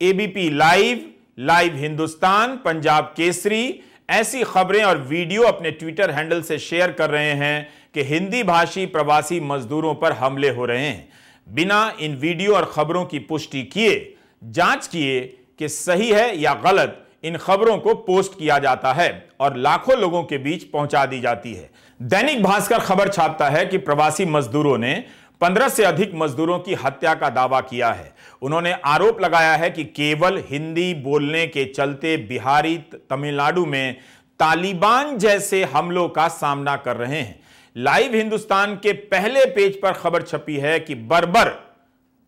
[0.01, 1.05] ABP live
[1.39, 7.31] live Hindustan Punjab Kesari ऐसी खबरें और वीडियो अपने ट्विटर हैंडल से शेयर कर रहे
[7.31, 11.09] हैं कि हिंदी भाषी प्रवासी मजदूरों पर हमले हो रहे हैं।
[11.47, 15.21] बिना इन वीडियो और खबरों की पुष्टि किए, जाँच किए
[15.59, 20.23] कि सही है या गलत, इन खबरों को पोस्ट किया जाता है और लाखों लोगों
[20.23, 21.69] के बीच पहुँचा दी जाती है।
[22.01, 25.03] दैनिक भास्कर खबर छापता है कि प्रवासी मजदूरों ने
[25.41, 29.83] पंद्रह से अधिक मजदूरों की हत्या का दावा किया है। उन्होंने आरोप लगाया है कि
[29.85, 32.77] केवल हिंदी बोलने के चलते बिहारी
[33.09, 33.95] तमिलनाडु में
[34.39, 37.39] तालिबान जैसे हमलों का सामना कर रहे हैं।
[37.75, 41.49] लाइव हिंदुस्तान के पहले पेज पर खबर छपी है कि बर्बर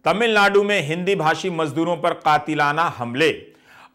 [0.06, 3.32] तमिलनाडु में हिंदी भाषी मजदूरों पर कातिलाना हमले।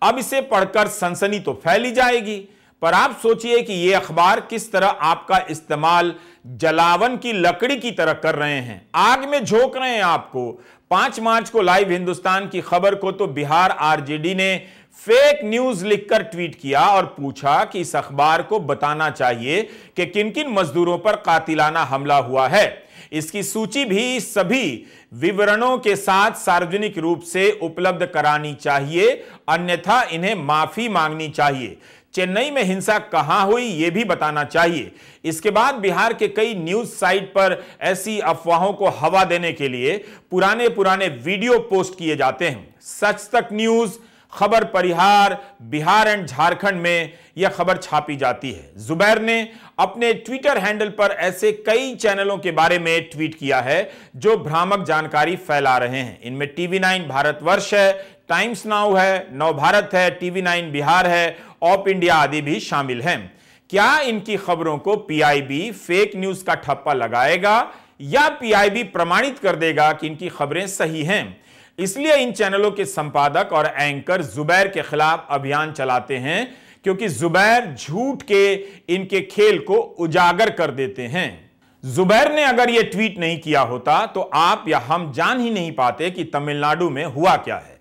[0.03, 2.37] अब इसे पढ़कर सनसनी तो फैली जाएगी,
[2.83, 6.14] पर आप सोचिए कि यह अखबार किस तरह आपका इस्तेमाल
[6.46, 11.18] जलावन की लकड़ी की तरह कर रहे हैं। आग में झोंक रहे हैं आपको पाँच
[11.20, 14.57] मार्च को लाइव हिंदुस्तान की खबर को तो बिहार आरजेडी ने
[14.98, 19.62] फेक न्यूज़ लिखकर ट्वीट किया और पूछा कि इस अखबार को बताना चाहिए
[19.96, 22.66] कि किन किन मजदूरों पर कातिलाना हमला हुआ है।
[23.12, 29.11] इसकी सूची भी सभी विवरणों के साथ सार्वजनिक रूप से उपलब्ध करानी चाहिए,
[29.48, 31.76] अन्यथा इन्हें माफ़ी मांगनी चाहिए।
[32.14, 34.92] चेन्नई में हिंसा कहाँ हुई यह भी बताना चाहिए।
[35.25, 39.96] इसके बाद बिहार के कई न्यूज़ साइट पर ऐसी अफवाहों को हवा देने के लिए
[40.31, 43.98] पुराने पुराने वीडियो पोस्ट किए जाते हैं। सच तक न्यूज़,
[44.33, 49.37] खबर परिहार, बिहार एंड झारखंड में यह खबर छापी जाती है। जुबैर ने
[49.79, 54.85] अपने ट्विटर हैंडल पर ऐसे कई चैनलों के बारे में ट्वीट किया है, जो भ्रामक
[54.87, 60.11] जानकारी फैला रहे हैं। इनमें टीवी नाइन भारतवर्ष है टाइम्स नाउ है नव भारत है,
[60.11, 63.32] टीवी नाइन बिहार है, ऑप इंडिया आदि भी शामिल हैं।
[63.70, 67.56] क्या इनकी खबरों को पीआईबी फेक न्यूज़ का ठप्पा लगाएगा
[68.00, 71.37] या पीआईबी प्रमाणित कर देगा कि इनकी खबरें सही हैं?
[71.78, 76.54] इसलिए इन चैनलों के संपादक और एंकर जुबैर के खिलाफ अभियान चलाते हैं,
[76.85, 78.52] क्योंकि जुबैर झूठ के
[78.88, 81.50] इनके खेल को उजागर कर देते हैं।
[81.85, 85.72] जुबैर ने अगर यह ट्वीट नहीं किया होता तो आप या हम जान ही नहीं
[85.72, 87.71] पाते कि तमिलनाडु में हुआ क्या है।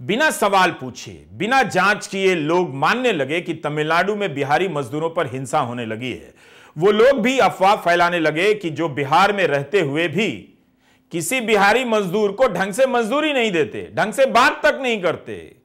[0.00, 5.26] बिना सवाल पूछे, बिना जाँच किए लोग मानने लगे कि तमिलनाडु में बिहारी मजदूरों पर
[5.26, 6.34] हिंसा होने लगी है।
[6.78, 10.58] वो लोग भी अफवाह फैलाने लगे कि जो बिहार में रहते हुए भी
[11.12, 15.56] किसी बिहारी मजदूर को ढंग से मजदूरी नहीं देते, ढंग से बात तक नहीं करते।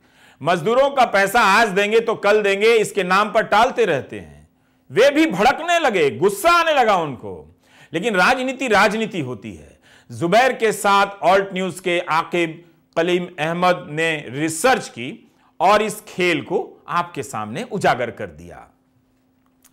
[0.41, 4.49] मजदूरों का पैसा आज देंगे तो कल देंगे, इसके नाम पर टालते रहते हैं।
[4.91, 7.61] वे भी भड़कने लगे, गुस्सा आने लगा उनको।
[7.93, 9.79] लेकिन राजनीति राजनीति होती है।
[10.11, 12.64] जुबैर के साथ ऑल्ट न्यूज़ के आकिब
[12.97, 18.67] कलीम अहमद ने रिसर्च की और इस खेल को आपके सामने उजागर कर दिया।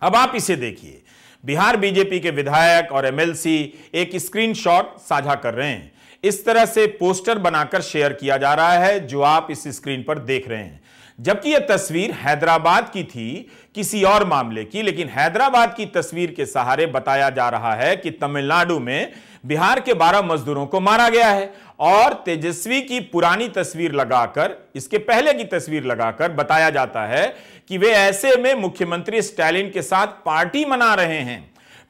[0.03, 1.03] अब आप इसे देखिए।
[1.45, 5.93] बिहार बीजेपी के विधायक और एमएलसी एक स्क्रीनशॉट साझा कर रहे हैं।
[6.25, 10.19] इस तरह से पोस्टर बनाकर शेयर किया जा रहा है जो आप इस स्क्रीन पर
[10.19, 10.82] देख रहे हैं।
[11.23, 16.47] जबकि यह तस्वीर हैदराबाद की थी, किसी और मामले की। लेकिन हैदराबाद की तस्वीर के
[16.47, 19.13] सहारे बताया जा रहा है कि तमिलनाडु में
[19.47, 24.99] बिहार के 12 मजदूरों को मारा गया है और तेजस्वी की पुरानी तस्वीर लगाकर, इसके
[24.99, 27.35] पहले की तस्वीर लगाकर बताया जाता है
[27.69, 31.41] कि वे ऐसे में मुख्यमंत्री स्टैलिन के साथ पार्टी मना रहे हैं।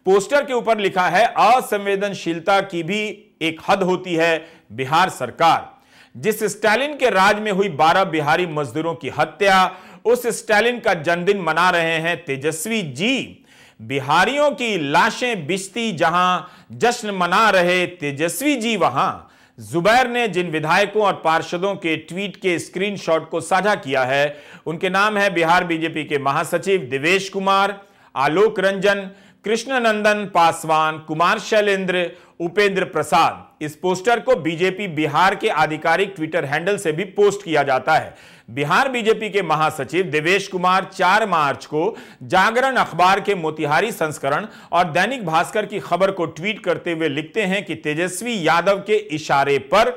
[0.06, 3.02] पोस्टर के ऊपर लिखा है, असंवेदनशीलता की भी
[3.42, 5.71] एक हद होती है बिहार सरकार।
[6.14, 11.40] जिस स्टैलिन के राज में हुई 12 बिहारी मजदूरों की हत्या, उस स्टैलिन का जन्मदिन
[11.40, 13.44] मना रहे हैं तेजस्वी जी।
[13.80, 21.02] बिहारियों की लाशें बिछती जहाँ जश्न मना रहे तेजस्वी जी वहाँ। जुबैर ने जिन विधायकों
[21.02, 26.04] और पार्षदों के ट्वीट के स्क्रीनशॉट को साझा किया है, उनके नाम है बिहार बीजेपी
[26.04, 27.80] के महासचिव देवेश कुमार,
[28.14, 29.08] आलोक रंजन
[29.44, 36.76] कृष्णनंदन पासवान, कुमार शैलेंद्र, उपेंद्र प्रसाद। इस पोस्टर को बीजेपी बिहार के आधिकारिक ट्विटर हैंडल
[36.76, 38.14] से भी पोस्ट किया जाता है।
[38.50, 44.90] बिहार बीजेपी के महासचिव देवेश कुमार 4 मार्च को जागरण अखबार के मोतिहारी संस्करण और
[44.90, 49.58] दैनिक भास्कर की खबर को ट्वीट करते हुए लिखते हैं कि तेजस्वी यादव के इशारे
[49.58, 49.92] पर,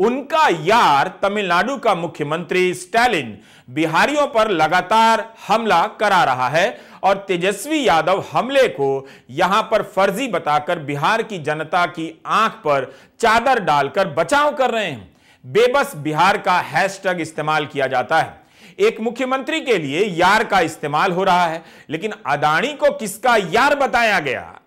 [0.00, 3.36] उनका यार तमिलनाडु का मुख्यमंत्री स्टैलिन
[3.68, 10.28] बिहारियों पर लगातार हमला करा रहा है और तेजस्वी यादव हमले को यहाँ पर फर्जी
[10.28, 16.38] बताकर बिहार की जनता की आँख पर चादर डालकर बचाव कर रहे हैं। बेबस बिहार
[16.38, 18.40] का हैशटैग इस्तेमाल किया जाता है।
[18.78, 23.74] एक मुख्यमंत्री के लिए यार का इस्तेमाल हो रहा है, लेकिन अदाणी को किसका यार
[23.74, 24.60] बताया गया?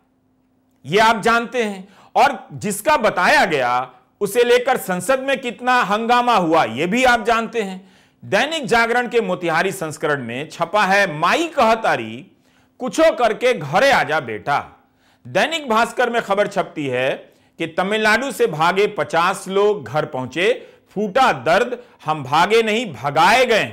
[0.86, 3.90] यह आप जानते हैं। और जिसका बताया गया,
[4.22, 7.91] उसे लेकर संसद में कितना हंगामा हुआ यह भी आप जानते हैं।
[8.24, 12.32] दैनिक जागरण के मोतिहारी संस्करण में छपा है, माई कहतारी
[12.80, 14.60] कुछो करके घरे आजा बेटा।
[15.28, 17.10] दैनिक भास्कर में खबर छपती है
[17.60, 20.52] कि तमिलनाडु से भागे 50 लोग घर पहुँचे,
[20.96, 23.72] फूटा दर्द, हम भागे नहीं, भगाए गए।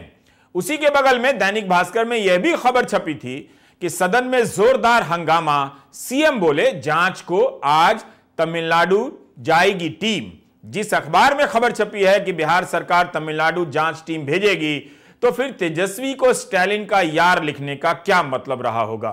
[0.54, 3.38] उसी के बगल में दैनिक भास्कर में यह भी खबर छपी थी
[3.82, 8.04] कि सदन में जोरदार हंगामा, सीएम बोले, जाँच को आज
[8.38, 10.32] तमिलनाडु जाएगी टीम।
[10.68, 14.78] जिस अखबार में खबर छपी है कि बिहार सरकार तमिलनाडु जाँच टीम भेजेगी
[15.22, 19.10] तो फिर तेजस्वी को स्टैलिन का यार लिखने का क्या मतलब रहा होगा?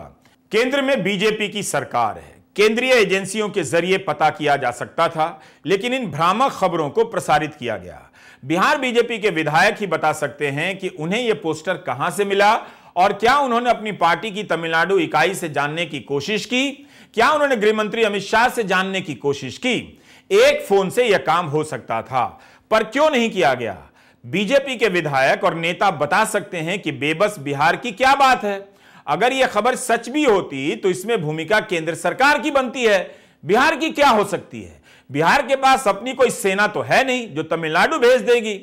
[0.52, 5.42] केंद्र में बीजेपी की सरकार है। केंद्रीय एजेंसियों के ज़रिए पता किया जा सकता था,
[5.66, 8.02] लेकिन इन भ्रामक खबरों को प्रसारित किया गया।
[8.44, 12.54] बिहार बीजेपी के विधायक ही बता सकते हैं कि उन्हें यह पोस्टर कहाँ से मिला
[12.96, 16.70] और क्या उन्होंने अपनी पार्टी की तमिलनाडु इकाई से जानने की कोशिश की?
[17.14, 20.02] क्या उन्होंने गृह मंत्री अमित शाह से जानने की कोशिश की?
[20.32, 22.26] एक फ़ोन से यह काम हो सकता था,
[22.72, 23.78] पर क्यों नहीं किया गया?
[24.24, 28.68] बीजेपी के विधायक और नेता बता सकते हैं कि बेबस बिहार की क्या बात है।
[29.08, 33.76] अगर यह खबर सच भी होती तो इसमें भूमिका केंद्र सरकार की बनती है। बिहार
[33.76, 34.82] की क्या हो सकती है?
[35.10, 38.60] बिहार के पास अपनी कोई सेना तो है नहीं, जो तमिलनाडु भेज देगी।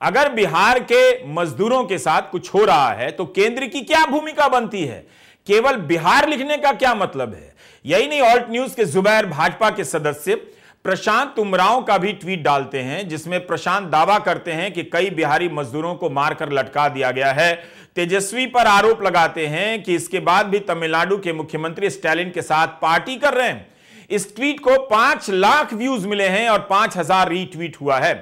[0.00, 4.48] अगर बिहार के मजदूरों के साथ कुछ हो रहा है तो केंद्र की क्या भूमिका
[4.48, 5.06] बनती है?
[5.46, 7.54] केवल बिहार लिखने का क्या मतलब है?
[7.84, 10.40] यही नहीं, ऑल्ट न्यूज़ के जुबैर भाजपा के सदस्य
[10.88, 15.48] प्रशांत उमराव का भी ट्वीट डालते हैं, जिसमें प्रशांत दावा करते हैं कि कई बिहारी
[15.48, 17.54] मजदूरों को मारकर लटका दिया गया है।
[17.96, 22.80] तेजस्वी पर आरोप लगाते हैं कि इसके बाद भी तमिलनाडु के मुख्यमंत्री स्टैलिन के साथ
[22.82, 23.66] पार्टी कर रहे हैं।
[24.10, 28.12] इस ट्वीट को पाँच लाख व्यूज़ मिले हैं और पाँच हज़ार रीट्वीट हुआ है।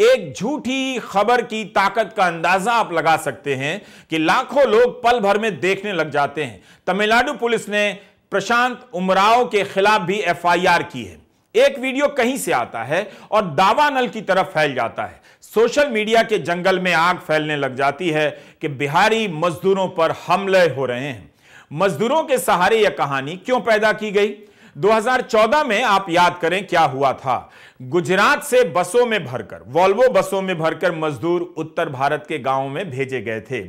[0.00, 3.80] एक झूठी खबर की ताकत का अंदाज़ा आप लगा सकते हैं
[4.10, 7.90] कि लाखों लोग पल भर में देखने लग जाते हैं। तमिलनाडु पुलिस ने
[8.32, 11.20] प्रशांत उमराव के खिलाफ भी एफआईआर की है।
[11.54, 15.88] एक वीडियो कहीं से आता है और दावा नल की तरफ़ फैल जाता है। सोशल
[15.88, 20.86] मीडिया के जंगल में आग फैलने लग जाती है कि बिहारी मजदूरों पर हमले हो
[20.86, 21.34] रहे हैं।
[21.72, 24.34] मजदूरों के सहारे यह कहानी क्यों पैदा की गई?
[24.78, 27.50] 2014 में आप याद करें क्या हुआ था।
[27.82, 32.90] गुजरात से बसों में भरकर, वॉल्वो बसों में भरकर मजदूर उत्तर भारत के गाँवों में
[32.90, 33.62] भेजे गए थे।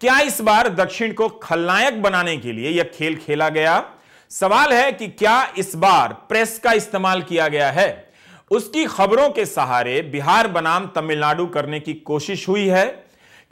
[0.00, 3.84] क्या इस बार दक्षिण को खलनायक बनाने के लिए यह खेल खेला गया?
[4.30, 8.12] सवाल है कि क्या इस बार प्रेस का इस्तेमाल किया गया है?
[8.50, 12.84] उसकी खबरों के सहारे बिहार बनाम तमिलनाडु करने की कोशिश हुई है,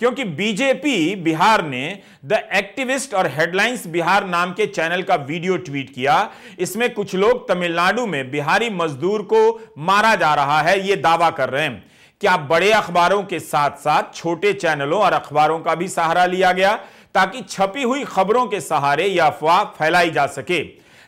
[0.01, 5.95] क्योंकि बीजेपी, बिहार ने द एक्टिविस्ट और हेडलाइंस बिहार नाम के चैनल का वीडियो ट्वीट
[5.95, 11.31] किया। इसमें कुछ लोग तमिलनाडु में बिहारी मजदूर को मारा जा रहा है यह दावा
[11.31, 11.87] कर रहे हैं।
[12.21, 16.79] क्या बड़े अखबारों के साथ साथ छोटे चैनलों और अखबारों का भी सहारा लिया गया?
[17.15, 20.63] ताकि छपी हुई खबरों के सहारे यह अफवाह फैलाई जा सके।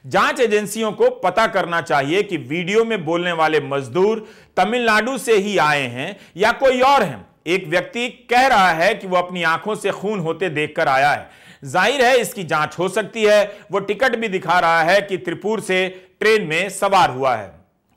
[0.05, 5.57] जाँच एजेंसियों को पता करना चाहिए कि वीडियो में बोलने वाले मजदूर तमिलनाडु से ही
[5.59, 9.75] आए हैं या कोई और हैं। एक व्यक्ति कह रहा है कि वो अपनी आँखों
[9.75, 11.29] से खून होते देखकर आया है।
[11.65, 15.61] ज़ाहिर है इसकी जाँच हो सकती है। वो टिकट भी दिखा रहा है कि त्रिपुर
[15.61, 15.87] से
[16.21, 17.53] ट्रेन में सवार हुआ है।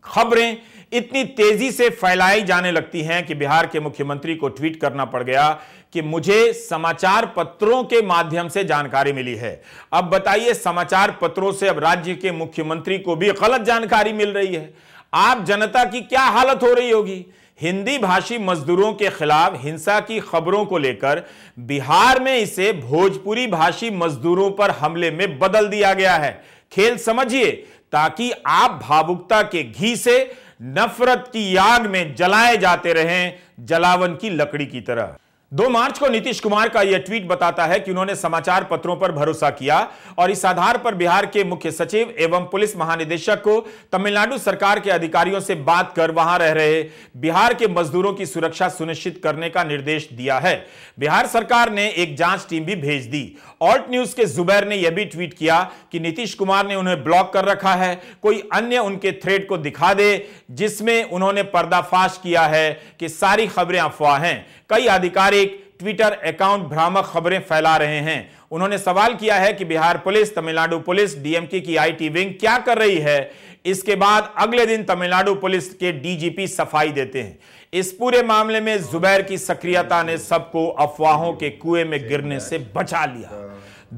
[0.06, 0.58] खबरें
[0.94, 5.22] इतनी तेज़ी से फैलाई जाने लगती हैं कि बिहार के मुख्यमंत्री को ट्वीट करना पड़
[5.24, 5.48] गया
[5.94, 9.62] कि मुझे समाचार पत्रों के माध्यम से जानकारी मिली है।
[9.94, 14.56] अब बताइए, समाचार पत्रों से अब राज्य के मुख्यमंत्री को भी गलत जानकारी मिल रही
[14.56, 14.74] है।
[15.14, 17.26] आप जनता की क्या हालत हो रही होगी?
[17.62, 21.22] हिंदी भाषी मजदूरों के खिलाफ हिंसा की खबरों को लेकर
[21.60, 27.52] बिहार में इसे भोजपुरी भाषी मजदूरों पर हमले में बदल दिया गया है। खेल समझिए,
[27.92, 34.30] ताकि आप भावुकता के घी से नफरत की आग में जलाए जाते रहें, जलावन की
[34.30, 35.16] लकड़ी की तरह।
[35.54, 39.12] दो मार्च को नीतीश कुमार का यह ट्वीट बताता है कि उन्होंने समाचार पत्रों पर
[39.12, 39.78] भरोसा किया
[40.18, 43.60] और इस आधार पर बिहार के मुख्य सचिव एवं पुलिस महानिदेशक को
[43.92, 46.82] तमिलनाडु सरकार के अधिकारियों से बात कर वहाँ रह रहे
[47.18, 50.56] बिहार के मजदूरों की सुरक्षा सुनिश्चित करने का निर्देश दिया है।
[51.00, 53.24] बिहार सरकार ने एक जाँच टीम भी भेज दी
[53.64, 57.32] ऑल्ट न्यूज़ के जुबैर ने यह भी ट्वीट किया कि नीतीश कुमार ने उन्हें ब्लॉक
[57.34, 62.72] कर रखा है। कोई अन्य उनके थ्रेड को दिखा दे, जिसमें उन्होंने पर्दाफाश किया है
[63.00, 68.20] कि सारी खबरें अफवाह हैं। कई आधिकारिक ट्विटर अकाउंट भ्रामक खबरें फैला रहे हैं।
[68.52, 72.78] उन्होंने सवाल किया है कि Bihar police, Tamil Nadu police DMK की आईटी विंग क्या कर
[72.78, 73.32] रही है?
[73.66, 77.38] इसके बाद अगले दिन तमिलनाडु पुलिस के डीजीपी सफ़ाई देते हैं।
[77.80, 82.58] इस पूरे मामले में जुबैर की सक्रियता ने सबको अफवाहों के कुएँ में गिरने से
[82.76, 83.40] बचा लिया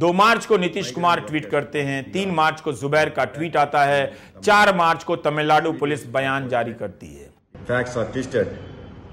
[0.03, 3.83] दो मार्च को नीतीश कुमार ट्वीट करते हैं तीन मार्च को जुबैर का ट्वीट आता
[3.85, 4.05] है
[4.43, 7.29] चार मार्च को तमिलनाडु पुलिस बयान जारी करती है
[7.67, 8.55] Facts are twisted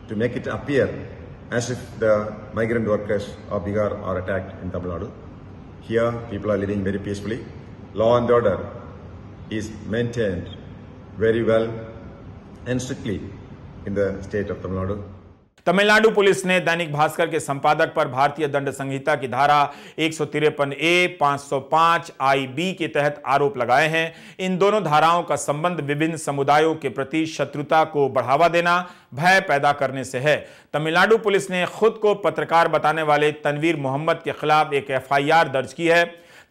[0.09, 0.89] to make it appear
[1.59, 2.15] as if the
[2.55, 5.13] migrant workers of Bihar are attacked in Tamil Nadu.
[5.91, 7.45] Here, people are living very peacefully.
[7.95, 8.57] Law and order
[9.51, 10.57] is maintained
[11.19, 11.71] very well
[12.67, 13.21] and strictly
[13.87, 15.03] the state of Tamil Nadu.
[15.67, 20.25] Tamil Nadu police ने दैनिक भास्कर के संपादक पर भारतीय दंड संहिता की धारा एक सौ
[20.25, 25.23] तिरपन ए, पाँच सौ पाँच आई बी के तहत आरोप लगाए हैं। इन दोनों धाराओं
[25.23, 28.75] का संबंध विभिन्न समुदायों के प्रति शत्रुता को बढ़ावा देना,
[29.15, 30.37] भय पैदा करने से है।
[30.73, 35.73] तमिलनाडु पुलिस ने खुद को पत्रकार बताने वाले तनवीर मोहम्मद के खिलाफ एक एफआईआर दर्ज
[35.73, 36.05] की है।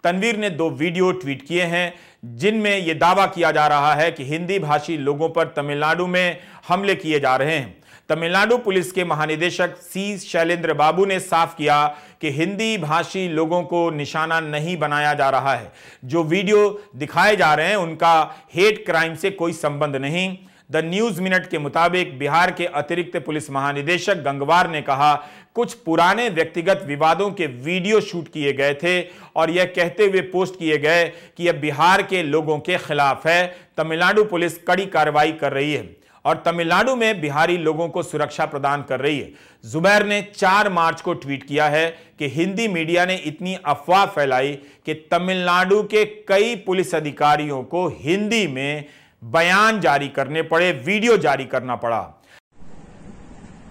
[0.04, 1.94] तनवीर ने दो वीडियो ट्वीट किए हैं,
[2.26, 6.38] जिनमें यह दावा किया जा रहा है कि हिंदी भाषी लोगों पर तमिलनाडु में
[6.68, 11.86] हमले किए जा रहे हैं। तमिलनाडु पुलिस के महानिदेशक सी शैलेंद्र बाबू ने साफ़ किया
[12.22, 15.72] कि हिंदी भाषी लोगों को निशाना नहीं बनाया जा रहा है।
[16.06, 20.38] जो वीडियो दिखाए जा रहे हैं, उनका हेट क्राइम से कोई संबंध नहीं।
[20.72, 25.14] द न्यूज़ मिनट के मुताबिक बिहार के अतिरिक्त पुलिस महानिदेशक गंगवार ने कहा,
[25.56, 29.02] कुछ पुराने व्यक्तिगत विवादों के वीडियो शूट किए गए थे
[29.36, 31.08] और यह कहते हुए पोस्ट किए गए
[31.38, 33.46] कि यह बिहार के लोगों के खिलाफ है।
[33.78, 35.90] तमिलनाडु पुलिस कड़ी कार्रवाई कर रही है
[36.26, 39.30] और तमिलनाडु में बिहारी लोगों को सुरक्षा प्रदान कर रही है।
[39.64, 41.88] जुबैर ने 4 मार्च को ट्वीट किया है
[42.20, 44.54] कि हिंदी मीडिया ने इतनी अफवाह फैलाई
[44.86, 48.86] कि तमिलनाडु के कई पुलिस अधिकारियों को हिंदी में
[49.22, 52.02] बयान जारी करने पड़े, वीडियो जारी करना पड़ा।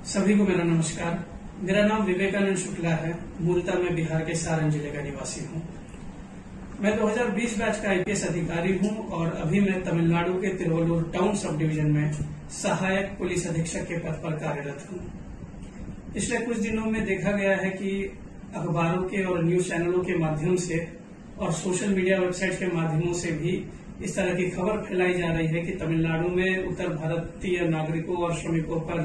[0.05, 1.25] सभी को मेरा नमस्कार।
[1.63, 5.63] मेरा नाम विवेकानंद शुक्ला है। मूलतः मैं बिहार के सारण ज़िले का निवासी हूँ।
[6.81, 11.59] मैं 2020 बैच का आईपीएस अधिकारी हूँ और अभी मैं तमिलनाडु के तिरुवल्लुर टाउन सब
[11.59, 12.13] डिवीज़न में
[12.53, 15.01] सहायक पुलिस अधीक्षक के पद पर कार्यरत हूँ।
[16.15, 17.91] पिछले कुछ दिनों में देखा गया है कि
[18.55, 20.81] अखबारों के और न्यूज़ चैनलों के माध्यम से
[21.39, 23.53] और सोशल मीडिया वेबसाइट के माध्यमों से भी
[24.03, 28.35] इस तरह की खबर फैलाई जा रही है कि तमिलनाडु में उत्तर भारतीय नागरिकों और
[28.35, 28.99] श्रमिकों पर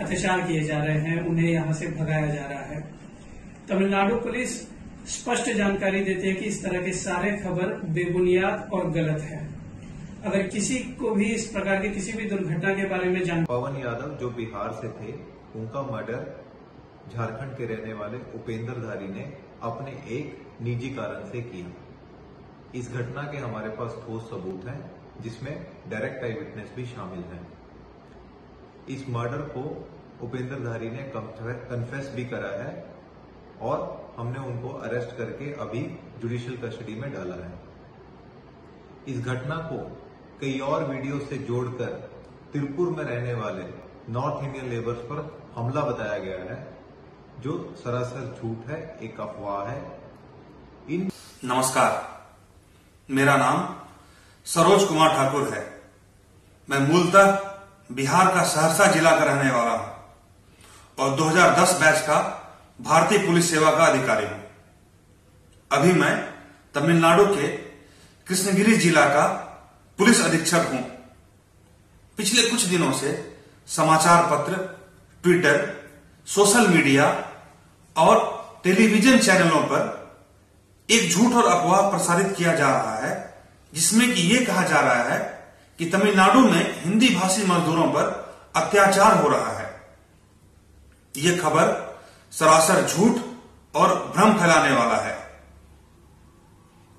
[0.00, 2.80] अत्याचार किए जा रहे हैं, उन्हें यहाँ से भगाया जा रहा है।
[3.68, 4.60] तमिलनाडु पुलिस
[5.06, 9.40] स्पष्ट जानकारी देती है कि इस तरह के सारे खबर बेबुनियाद और गलत है।
[10.24, 13.80] अगर किसी को भी इस प्रकार की किसी भी दुर्घटना के बारे में जान पवन
[13.80, 15.12] यादव, जो बिहार से थे,
[15.56, 16.44] उनका मर्डर
[17.14, 21.85] झारखंड के रहने वाले उपेंद्र धारी ने अपने एक निजी कारण से किया।
[22.74, 24.80] इस घटना के हमारे पास ठोस सबूत हैं,
[25.22, 27.40] जिसमें डायरेक्ट आई विटनेस भी शामिल है।
[28.88, 29.62] इस मर्डर को
[30.22, 32.84] उपेंद्र धारी ने कन्फेस भी करा है
[33.62, 35.82] और हमने उनको अरेस्ट करके अभी
[36.20, 37.52] जुडिशियल कस्टडी में डाला है।
[39.08, 39.78] इस घटना को
[40.40, 41.92] कई और वीडियो से जोड़कर
[42.52, 43.64] तिरपुर में रहने वाले
[44.08, 45.18] नॉर्थ इंडियन लेबर्स पर
[45.56, 46.76] हमला बताया गया है,
[47.40, 49.80] जो सरासर झूठ है, एक अफवाह है।
[50.90, 51.10] इन
[51.44, 52.15] नमस्कार।
[53.08, 53.58] मेरा नाम
[54.46, 55.60] सरोज कुमार ठाकुर है।
[56.68, 57.26] मैं मूलतः
[57.92, 59.94] बिहार का सहरसा जिला का रहने वाला हूँ
[60.98, 62.18] और 2010 बैच का
[62.80, 64.42] भारतीय पुलिस सेवा का अधिकारी हूँ।
[65.70, 66.16] अभी मैं
[66.74, 67.48] तमिलनाडु के
[68.26, 69.26] कृष्णगिरी जिला का
[69.98, 70.82] पुलिस अधीक्षक हूँ।
[72.18, 73.12] पिछले कुछ दिनों से
[73.68, 74.56] समाचार पत्र,
[75.24, 75.58] ट्विटर,
[76.26, 77.06] सोशल मीडिया
[77.96, 78.18] और
[78.64, 79.94] टेलीविज़न चैनलों पर
[80.88, 83.14] एक झूठ और अफवाह प्रसारित किया जा रहा है,
[83.72, 85.18] जिसमें कि यह कहा जा रहा है
[85.78, 88.14] कि तमिलनाडु में हिंदी भाषी मजदूरों पर
[88.56, 89.74] अत्याचार हो रहा है।
[91.14, 91.74] यह खबर
[92.32, 93.20] सरासर झूठ
[93.74, 95.16] और भ्रम फैलाने वाला है।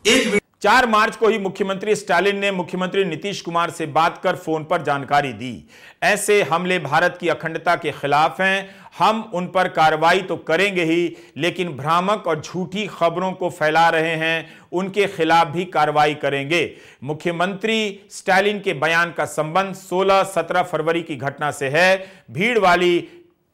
[0.05, 4.63] एक चार मार्च को ही मुख्यमंत्री स्टालिन ने मुख्यमंत्री नीतीश कुमार से बात कर फ़ोन
[4.63, 5.69] पर जानकारी दी।
[6.03, 11.15] ऐसे हमले भारत की अखंडता के खिलाफ हैं हम उन पर कार्रवाई तो करेंगे ही,
[11.37, 16.61] लेकिन भ्रामक और झूठी खबरों को फैला रहे हैं, उनके खिलाफ भी कार्रवाई करेंगे।
[17.03, 22.99] मुख्यमंत्री स्टालिन के बयान का संबंध 16-17 फरवरी की घटना से है। भीड़ वाली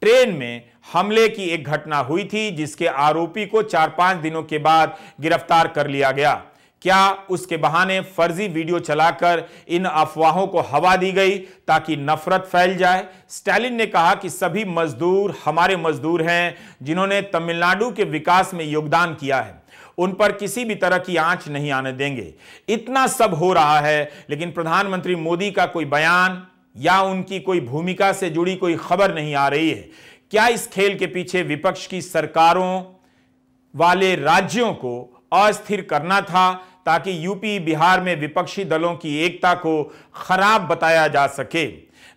[0.01, 4.57] ट्रेन में हमले की एक घटना हुई थी, जिसके आरोपी को चार पाँच दिनों के
[4.57, 6.41] बाद गिरफ़्तार कर लिया गया।
[6.83, 12.75] क्या उसके बहाने फर्जी वीडियो चलाकर इन अफवाहों को हवा दी गई ताकि नफरत फैल
[12.77, 13.05] जाए?
[13.29, 19.13] स्टैलिन ने कहा कि सभी मजदूर हमारे मजदूर हैं जिन्होंने तमिलनाडु के विकास में योगदान
[19.13, 19.61] किया है।
[19.97, 22.33] उन पर किसी भी तरह की आँच नहीं आने देंगे।
[22.69, 26.41] इतना सब हो रहा है, लेकिन प्रधानमंत्री मोदी का कोई बयान
[26.77, 29.89] या उनकी कोई भूमिका से जुड़ी कोई खबर नहीं आ रही है।
[30.31, 32.83] क्या इस खेल के पीछे विपक्ष की सरकारों
[33.73, 36.65] वाले राज्यों को अस्थिर करना था?
[36.85, 39.83] ताकि यूपी, बिहार में विपक्षी दलों की एकता को
[40.15, 41.65] खराब बताया जा सके।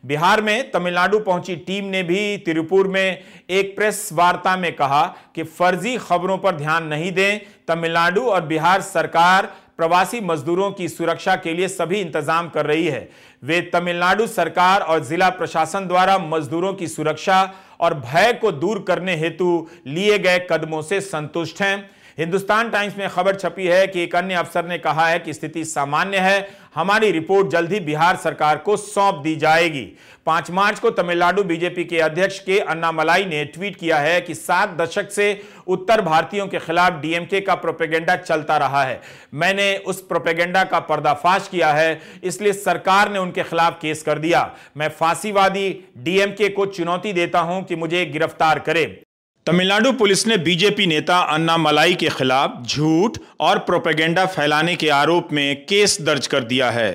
[0.05, 5.05] बिहार में तमिलनाडु पहुँची टीम ने भी तिरुपुर में एक प्रेस वार्ता में कहा
[5.35, 7.39] कि फर्जी खबरों पर ध्यान नहीं दें।
[7.69, 13.09] तमिलनाडु और बिहार सरकार प्रवासी मजदूरों की सुरक्षा के लिए सभी इंतज़ाम कर रही है।
[13.43, 17.43] वे तमिलनाडु सरकार और जिला प्रशासन द्वारा मजदूरों की सुरक्षा
[17.81, 23.09] और भय को दूर करने हेतु लिए गए कदमों से संतुष्ट हैं। हिंदुस्तान टाइम्स में
[23.09, 27.11] खबर छपी है कि एक अन्य अफसर ने कहा है कि स्थिति सामान्य है। हमारी
[27.11, 29.83] रिपोर्ट जल्द ही बिहार सरकार को सौंप दी जाएगी।
[30.27, 34.77] पाँच मार्च को तमिलनाडु बीजेपी के अध्यक्ष के अन्नामलाई ने ट्वीट किया है कि सात
[34.79, 35.29] दशक से
[35.67, 39.01] उत्तर भारतीयों के खिलाफ डीएमके का प्रोपेगेंडा चलता रहा है।
[39.35, 44.51] मैंने उस प्रोपेगेंडा का पर्दाफाश किया है, इसलिए सरकार ने उनके खिलाफ केस कर दिया।
[44.77, 49.06] मैं फांसीवादी डीएमके को चुनौती देता हूँ कि मुझे गिरफ़्तार करे।
[49.47, 55.29] तमिलनाडु पुलिस ने बीजेपी नेता अन्ना मलाई के खिलाफ झूठ और प्रोपेगेंडा फैलाने के आरोप
[55.33, 56.91] में केस दर्ज कर दिया है।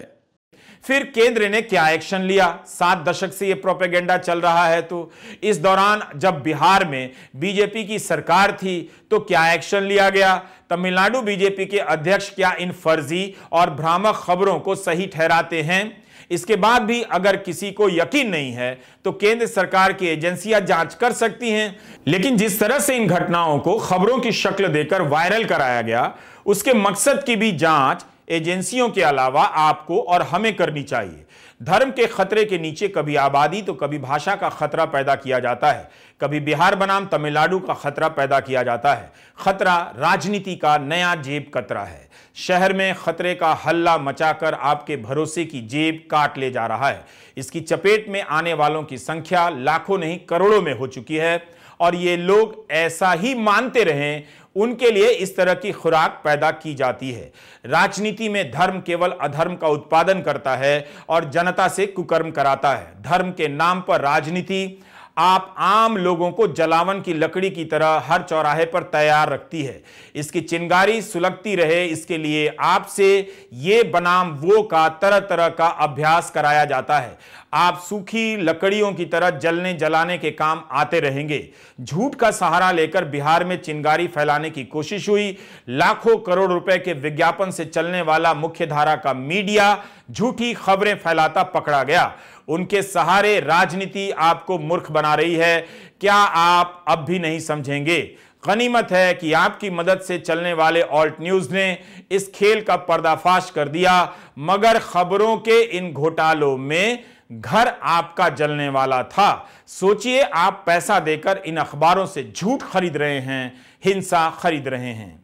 [0.86, 2.48] फिर केंद्र ने क्या एक्शन लिया?
[2.68, 5.12] सात दशक से यह प्रोपेगेंडा चल रहा है तो
[5.44, 8.78] इस दौरान जब बिहार में बीजेपी की सरकार थी
[9.12, 10.36] तो क्या एक्शन लिया गया?
[10.70, 16.01] तमिलनाडु बीजेपी के अध्यक्ष क्या इन फर्जी और भ्रामक खबरों को सही ठहराते हैं?
[16.32, 18.74] इसके बाद भी अगर किसी को यकीन नहीं है
[19.06, 21.76] तो केंद्र सरकार की एजेंसियाँ जाँच कर सकती हैं।
[22.08, 26.14] लेकिन जिस तरह से इन घटनाओं को खबरों की शक्ल देकर वायरल कराया गया,
[26.46, 31.26] उसके मकसद की भी जाँच एजेंसियों के अलावा आपको और हमें करनी चाहिए।
[31.62, 35.72] धर्म के खतरे के नीचे कभी आबादी तो कभी भाषा का खतरा पैदा किया जाता
[35.72, 35.90] है।
[36.22, 41.52] कभी बिहार बनाम तमिलनाडु का खतरा पैदा किया जाता है। खतरा राजनीति का नया जेब
[41.54, 46.66] कतरा है। शहर में खतरे का हल्ला मचाकर आपके भरोसे की जेब काट ले जा
[46.68, 47.06] रहा है।
[47.38, 51.44] इसकी चपेट में आने वालों की संख्या लाखों नहीं, करोड़ों में हो चुकी है।
[51.80, 54.24] और ये लोग ऐसा ही मानते रहें,
[54.56, 57.32] उनके लिए इस तरह की खुराक पैदा की जाती है।
[57.66, 63.02] राजनीति में धर्म केवल अधर्म का उत्पादन करता है और जनता से कुकर्म कराता है।
[63.02, 64.84] धर्म के नाम पर राजनीति
[65.22, 69.82] आप आम लोगों को जलावन की लकड़ी की तरह हर चौराहे पर तैयार रखती है।
[70.16, 73.10] इसकी चिंगारी सुलगती रहे, इसके लिए आपसे
[73.54, 77.18] ये बनाम वो का तरह तरह का अभ्यास कराया जाता है।
[77.54, 81.50] आप सूखी लकड़ियों की तरह जलने जलाने के काम आते रहेंगे।
[81.82, 85.38] झूठ का सहारा लेकर बिहार में चिंगारी फैलाने की कोशिश हुई।
[85.70, 91.44] लाखों करोड़ रुपए के विज्ञापन से चलने वाला मुख्य धारा का मीडिया झूठी खबरें फैलाता
[91.44, 92.14] पकड़ा गया।
[92.48, 95.60] उनके सहारे राजनीति आपको मूर्ख बना रही है।
[96.02, 98.02] क्या आप अब भी नहीं समझेंगे?
[98.44, 101.78] गनीमत है कि आपकी मदद से चलने वाले ऑल्ट न्यूज़ ने
[102.12, 108.70] इस खेल का पर्दाफाश कर दिया, मगर खबरों के इन घोटालों में घर आपका जलने
[108.70, 114.68] वाला था। सोचिए, आप पैसा देकर इन अखबारों से झूठ खरीद रहे हैं, हिंसा खरीद
[114.68, 115.22] रहे हैं।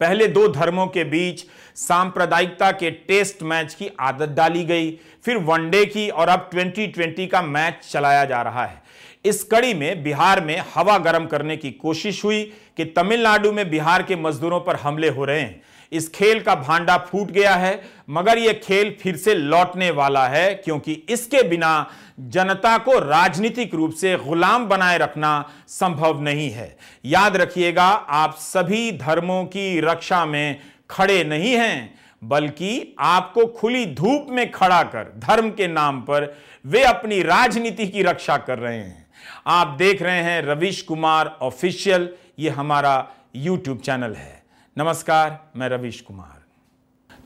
[0.00, 1.44] पहले दो धर्मों के बीच
[1.76, 4.90] सांप्रदायिकता के टेस्ट मैच की आदत डाली गई,
[5.24, 8.82] फिर वनडे की और अब 2020 का मैच चलाया जा रहा है।
[9.24, 14.02] इस कड़ी में बिहार में हवा गर्म करने की कोशिश हुई कि तमिलनाडु में बिहार
[14.02, 15.62] के मजदूरों पर हमले हो रहे हैं।
[15.92, 20.54] इस खेल का भांडा फूट गया है, मगर यह खेल फिर से लौटने वाला है,
[20.54, 27.36] क्योंकि इसके बिना जनता को राजनीतिक रूप से गुलाम बनाए रखना संभव नहीं है। याद
[27.36, 30.60] रखिएगा, आप सभी धर्मों की रक्षा में
[30.90, 36.34] खड़े नहीं हैं, बल्कि आपको खुली धूप में खड़ा कर धर्म के नाम पर
[36.64, 39.06] वे अपनी राजनीति की रक्षा कर रहे हैं।
[39.46, 44.39] आप देख रहे हैं रविश कुमार ऑफिशियल, ये हमारा यूट्यूब चैनल है।
[44.76, 46.42] नमस्कार, मैं रविश कुमार।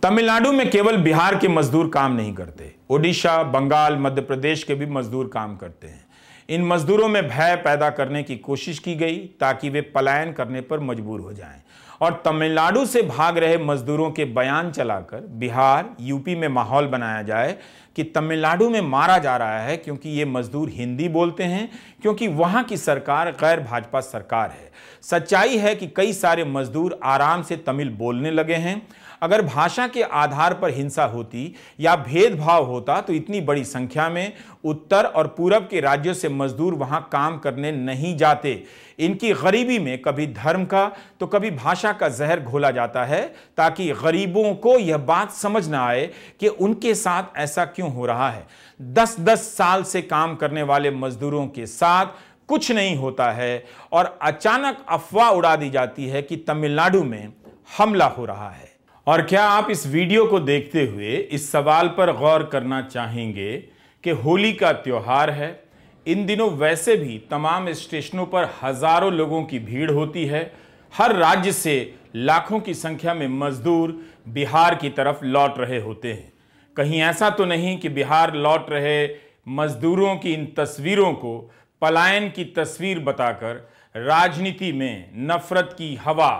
[0.02, 4.86] तमिलनाडु में केवल बिहार के मजदूर काम नहीं करते। ओडिशा, बंगाल, मध्य प्रदेश के भी
[4.86, 6.04] मजदूर काम करते हैं।
[6.48, 10.80] इन मजदूरों में भय पैदा करने की कोशिश की गई ताकि वे पलायन करने पर
[10.80, 11.62] मजबूर हो जाएँ।
[12.00, 17.56] और तमिलनाडु से भाग रहे मजदूरों के बयान चलाकर बिहार, यूपी में माहौल बनाया जाए
[17.96, 21.70] कि तमिलनाडु में मारा जा रहा है क्योंकि ये मजदूर हिंदी बोलते हैं,
[22.02, 24.72] क्योंकि वहाँ की सरकार गैर भाजपा सरकार है।
[25.04, 28.80] सच्चाई है कि कई सारे मजदूर आराम से तमिल बोलने लगे हैं।
[29.22, 34.32] अगर भाषा के आधार पर हिंसा होती या भेदभाव होता तो इतनी बड़ी संख्या में
[34.64, 38.62] उत्तर और पूरब के राज्यों से मजदूर वहाँ काम करने नहीं जाते।
[38.98, 40.90] इनकी गरीबी में कभी धर्म का
[41.20, 43.22] तो कभी भाषा का जहर घोला जाता है,
[43.56, 48.30] ताकि गरीबों को यह बात समझ ना आए कि उनके साथ ऐसा क्यों हो रहा
[48.30, 48.46] है।
[48.80, 52.06] दस दस साल से काम करने वाले मजदूरों के साथ
[52.48, 57.32] कुछ नहीं होता है और अचानक अफवाह उड़ा दी जाती है कि तमिलनाडु में
[57.78, 58.72] हमला हो रहा है।
[59.06, 63.56] और क्या आप इस वीडियो को देखते हुए इस सवाल पर गौर करना चाहेंगे
[64.04, 65.64] कि होली का त्यौहार है?
[66.06, 70.50] इन दिनों वैसे भी तमाम स्टेशनों पर हज़ारों लोगों की भीड़ होती है।
[70.92, 76.32] हर राज्य से लाखों की संख्या में मजदूर बिहार की तरफ़ लौट रहे होते हैं।
[76.76, 79.08] कहीं ऐसा तो नहीं कि बिहार लौट रहे
[79.50, 81.50] मजदूरों की इन तस्वीरों को
[81.84, 83.56] पलायन की तस्वीर बताकर
[83.96, 86.30] राजनीति में नफरत की हवा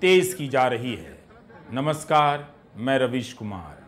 [0.00, 1.16] तेज की जा रही है।
[1.72, 2.44] नमस्कार,
[2.76, 3.82] मैं रविश कुमार।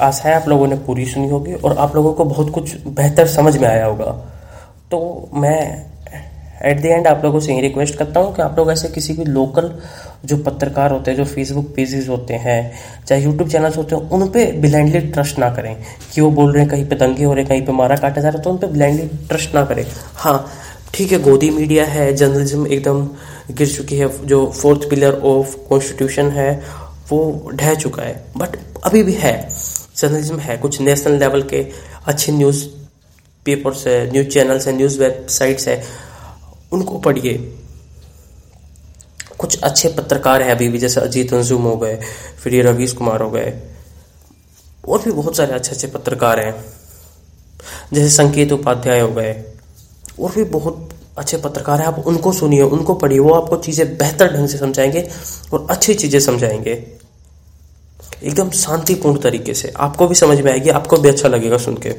[0.00, 3.26] आशा है आप लोगों ने पूरी सुनी होगी और आप लोगों को बहुत कुछ बेहतर
[3.26, 4.12] समझ में आया होगा।
[4.90, 5.58] तो मैं
[6.70, 9.12] एट द एंड आप लोगों से यही रिक्वेस्ट करता हूँ कि आप लोग ऐसे किसी
[9.12, 9.68] भी लोकल
[10.24, 12.72] जो पत्रकार होते हैं, जो फेसबुक पेजेस होते हैं,
[13.06, 15.76] चाहे यूट्यूब चैनल्स होते हैं, उन पर ब्लाइंडली ट्रस्ट ना करें।
[16.14, 18.20] कि वो बोल रहे हैं, कहीं पे दंगे हो रहे हैं, कहीं पे मारा काटा
[18.20, 20.50] जा रहा है तो उन पर ब्लाइंडली ट्रस्ट ना करें। हाँ
[20.94, 23.08] ठीक है, गोदी मीडिया है जर्नलिज्म एकदम
[23.50, 26.62] गिर चुकी है, जो फोर्थ पिलर ऑफ़ कॉन्स्टिट्यूशन है,
[27.10, 29.48] वो ढह चुका है। बट अभी भी है
[29.96, 31.66] जर्नलिज्म है, कुछ नेशनल लेवल के
[32.06, 32.64] अच्छे न्यूज़
[33.44, 35.82] पेपर्स है न्यूज़ चैनल्स है न्यूज़ वेबसाइट्स है,
[36.72, 37.56] उनको पढ़िए।
[39.40, 42.00] कुछ अच्छे पत्रकार हैं अभी भी, जैसे अजीत अंजुम हो गए,
[42.42, 43.60] फिर ये रवीश कुमार हो गए।
[44.88, 46.64] और भी बहुत सारे अच्छे अच्छे पत्रकार हैं।
[47.92, 49.44] जैसे संकेत उपाध्याय हो गए।
[50.20, 50.88] और भी बहुत
[51.18, 55.08] अच्छे पत्रकार हैं। आप उनको सुनिए, उनको पढ़िए, वो आपको चीज़ें बेहतर ढंग से समझाएँगे
[55.52, 56.86] और अच्छी चीज़ें समझाएँगे।
[58.22, 61.90] एकदम शांतिपूर्ण तरीके से। आपको भी समझ में आएगी, आपको भी अच्छा लगेगा सुन के।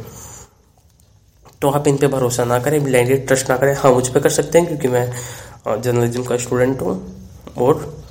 [1.62, 4.30] तो आप इन पे भरोसा ना करें ब्लाइंडली ट्रस्ट ना करें। हाँ मुझ पर कर
[4.30, 7.21] सकते हैं, क्योंकि मैं जर्नलिज्म का स्टूडेंट हूँ।
[7.58, 8.04] और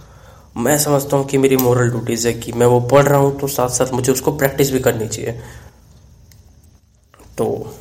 [0.56, 3.46] मैं समझता हूँ कि मेरी मॉरल ड्यूटीज़ है कि मैं वो पढ़ रहा हूँ तो
[3.48, 5.40] साथ साथ मुझे उसको प्रैक्टिस भी करनी चाहिए।
[7.38, 7.74] तो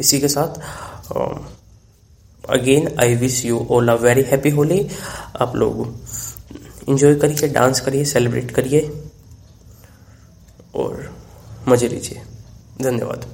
[0.00, 0.60] इसी के साथ
[2.50, 4.86] again I wish you all a very happy Holi.
[5.40, 5.86] आप लोग
[6.88, 8.80] इंजॉय करिए डांस करिए सेलिब्रेट करिए
[10.74, 11.10] और
[11.68, 12.22] मज़े लीजिए।
[12.82, 13.26] धन्यवाद।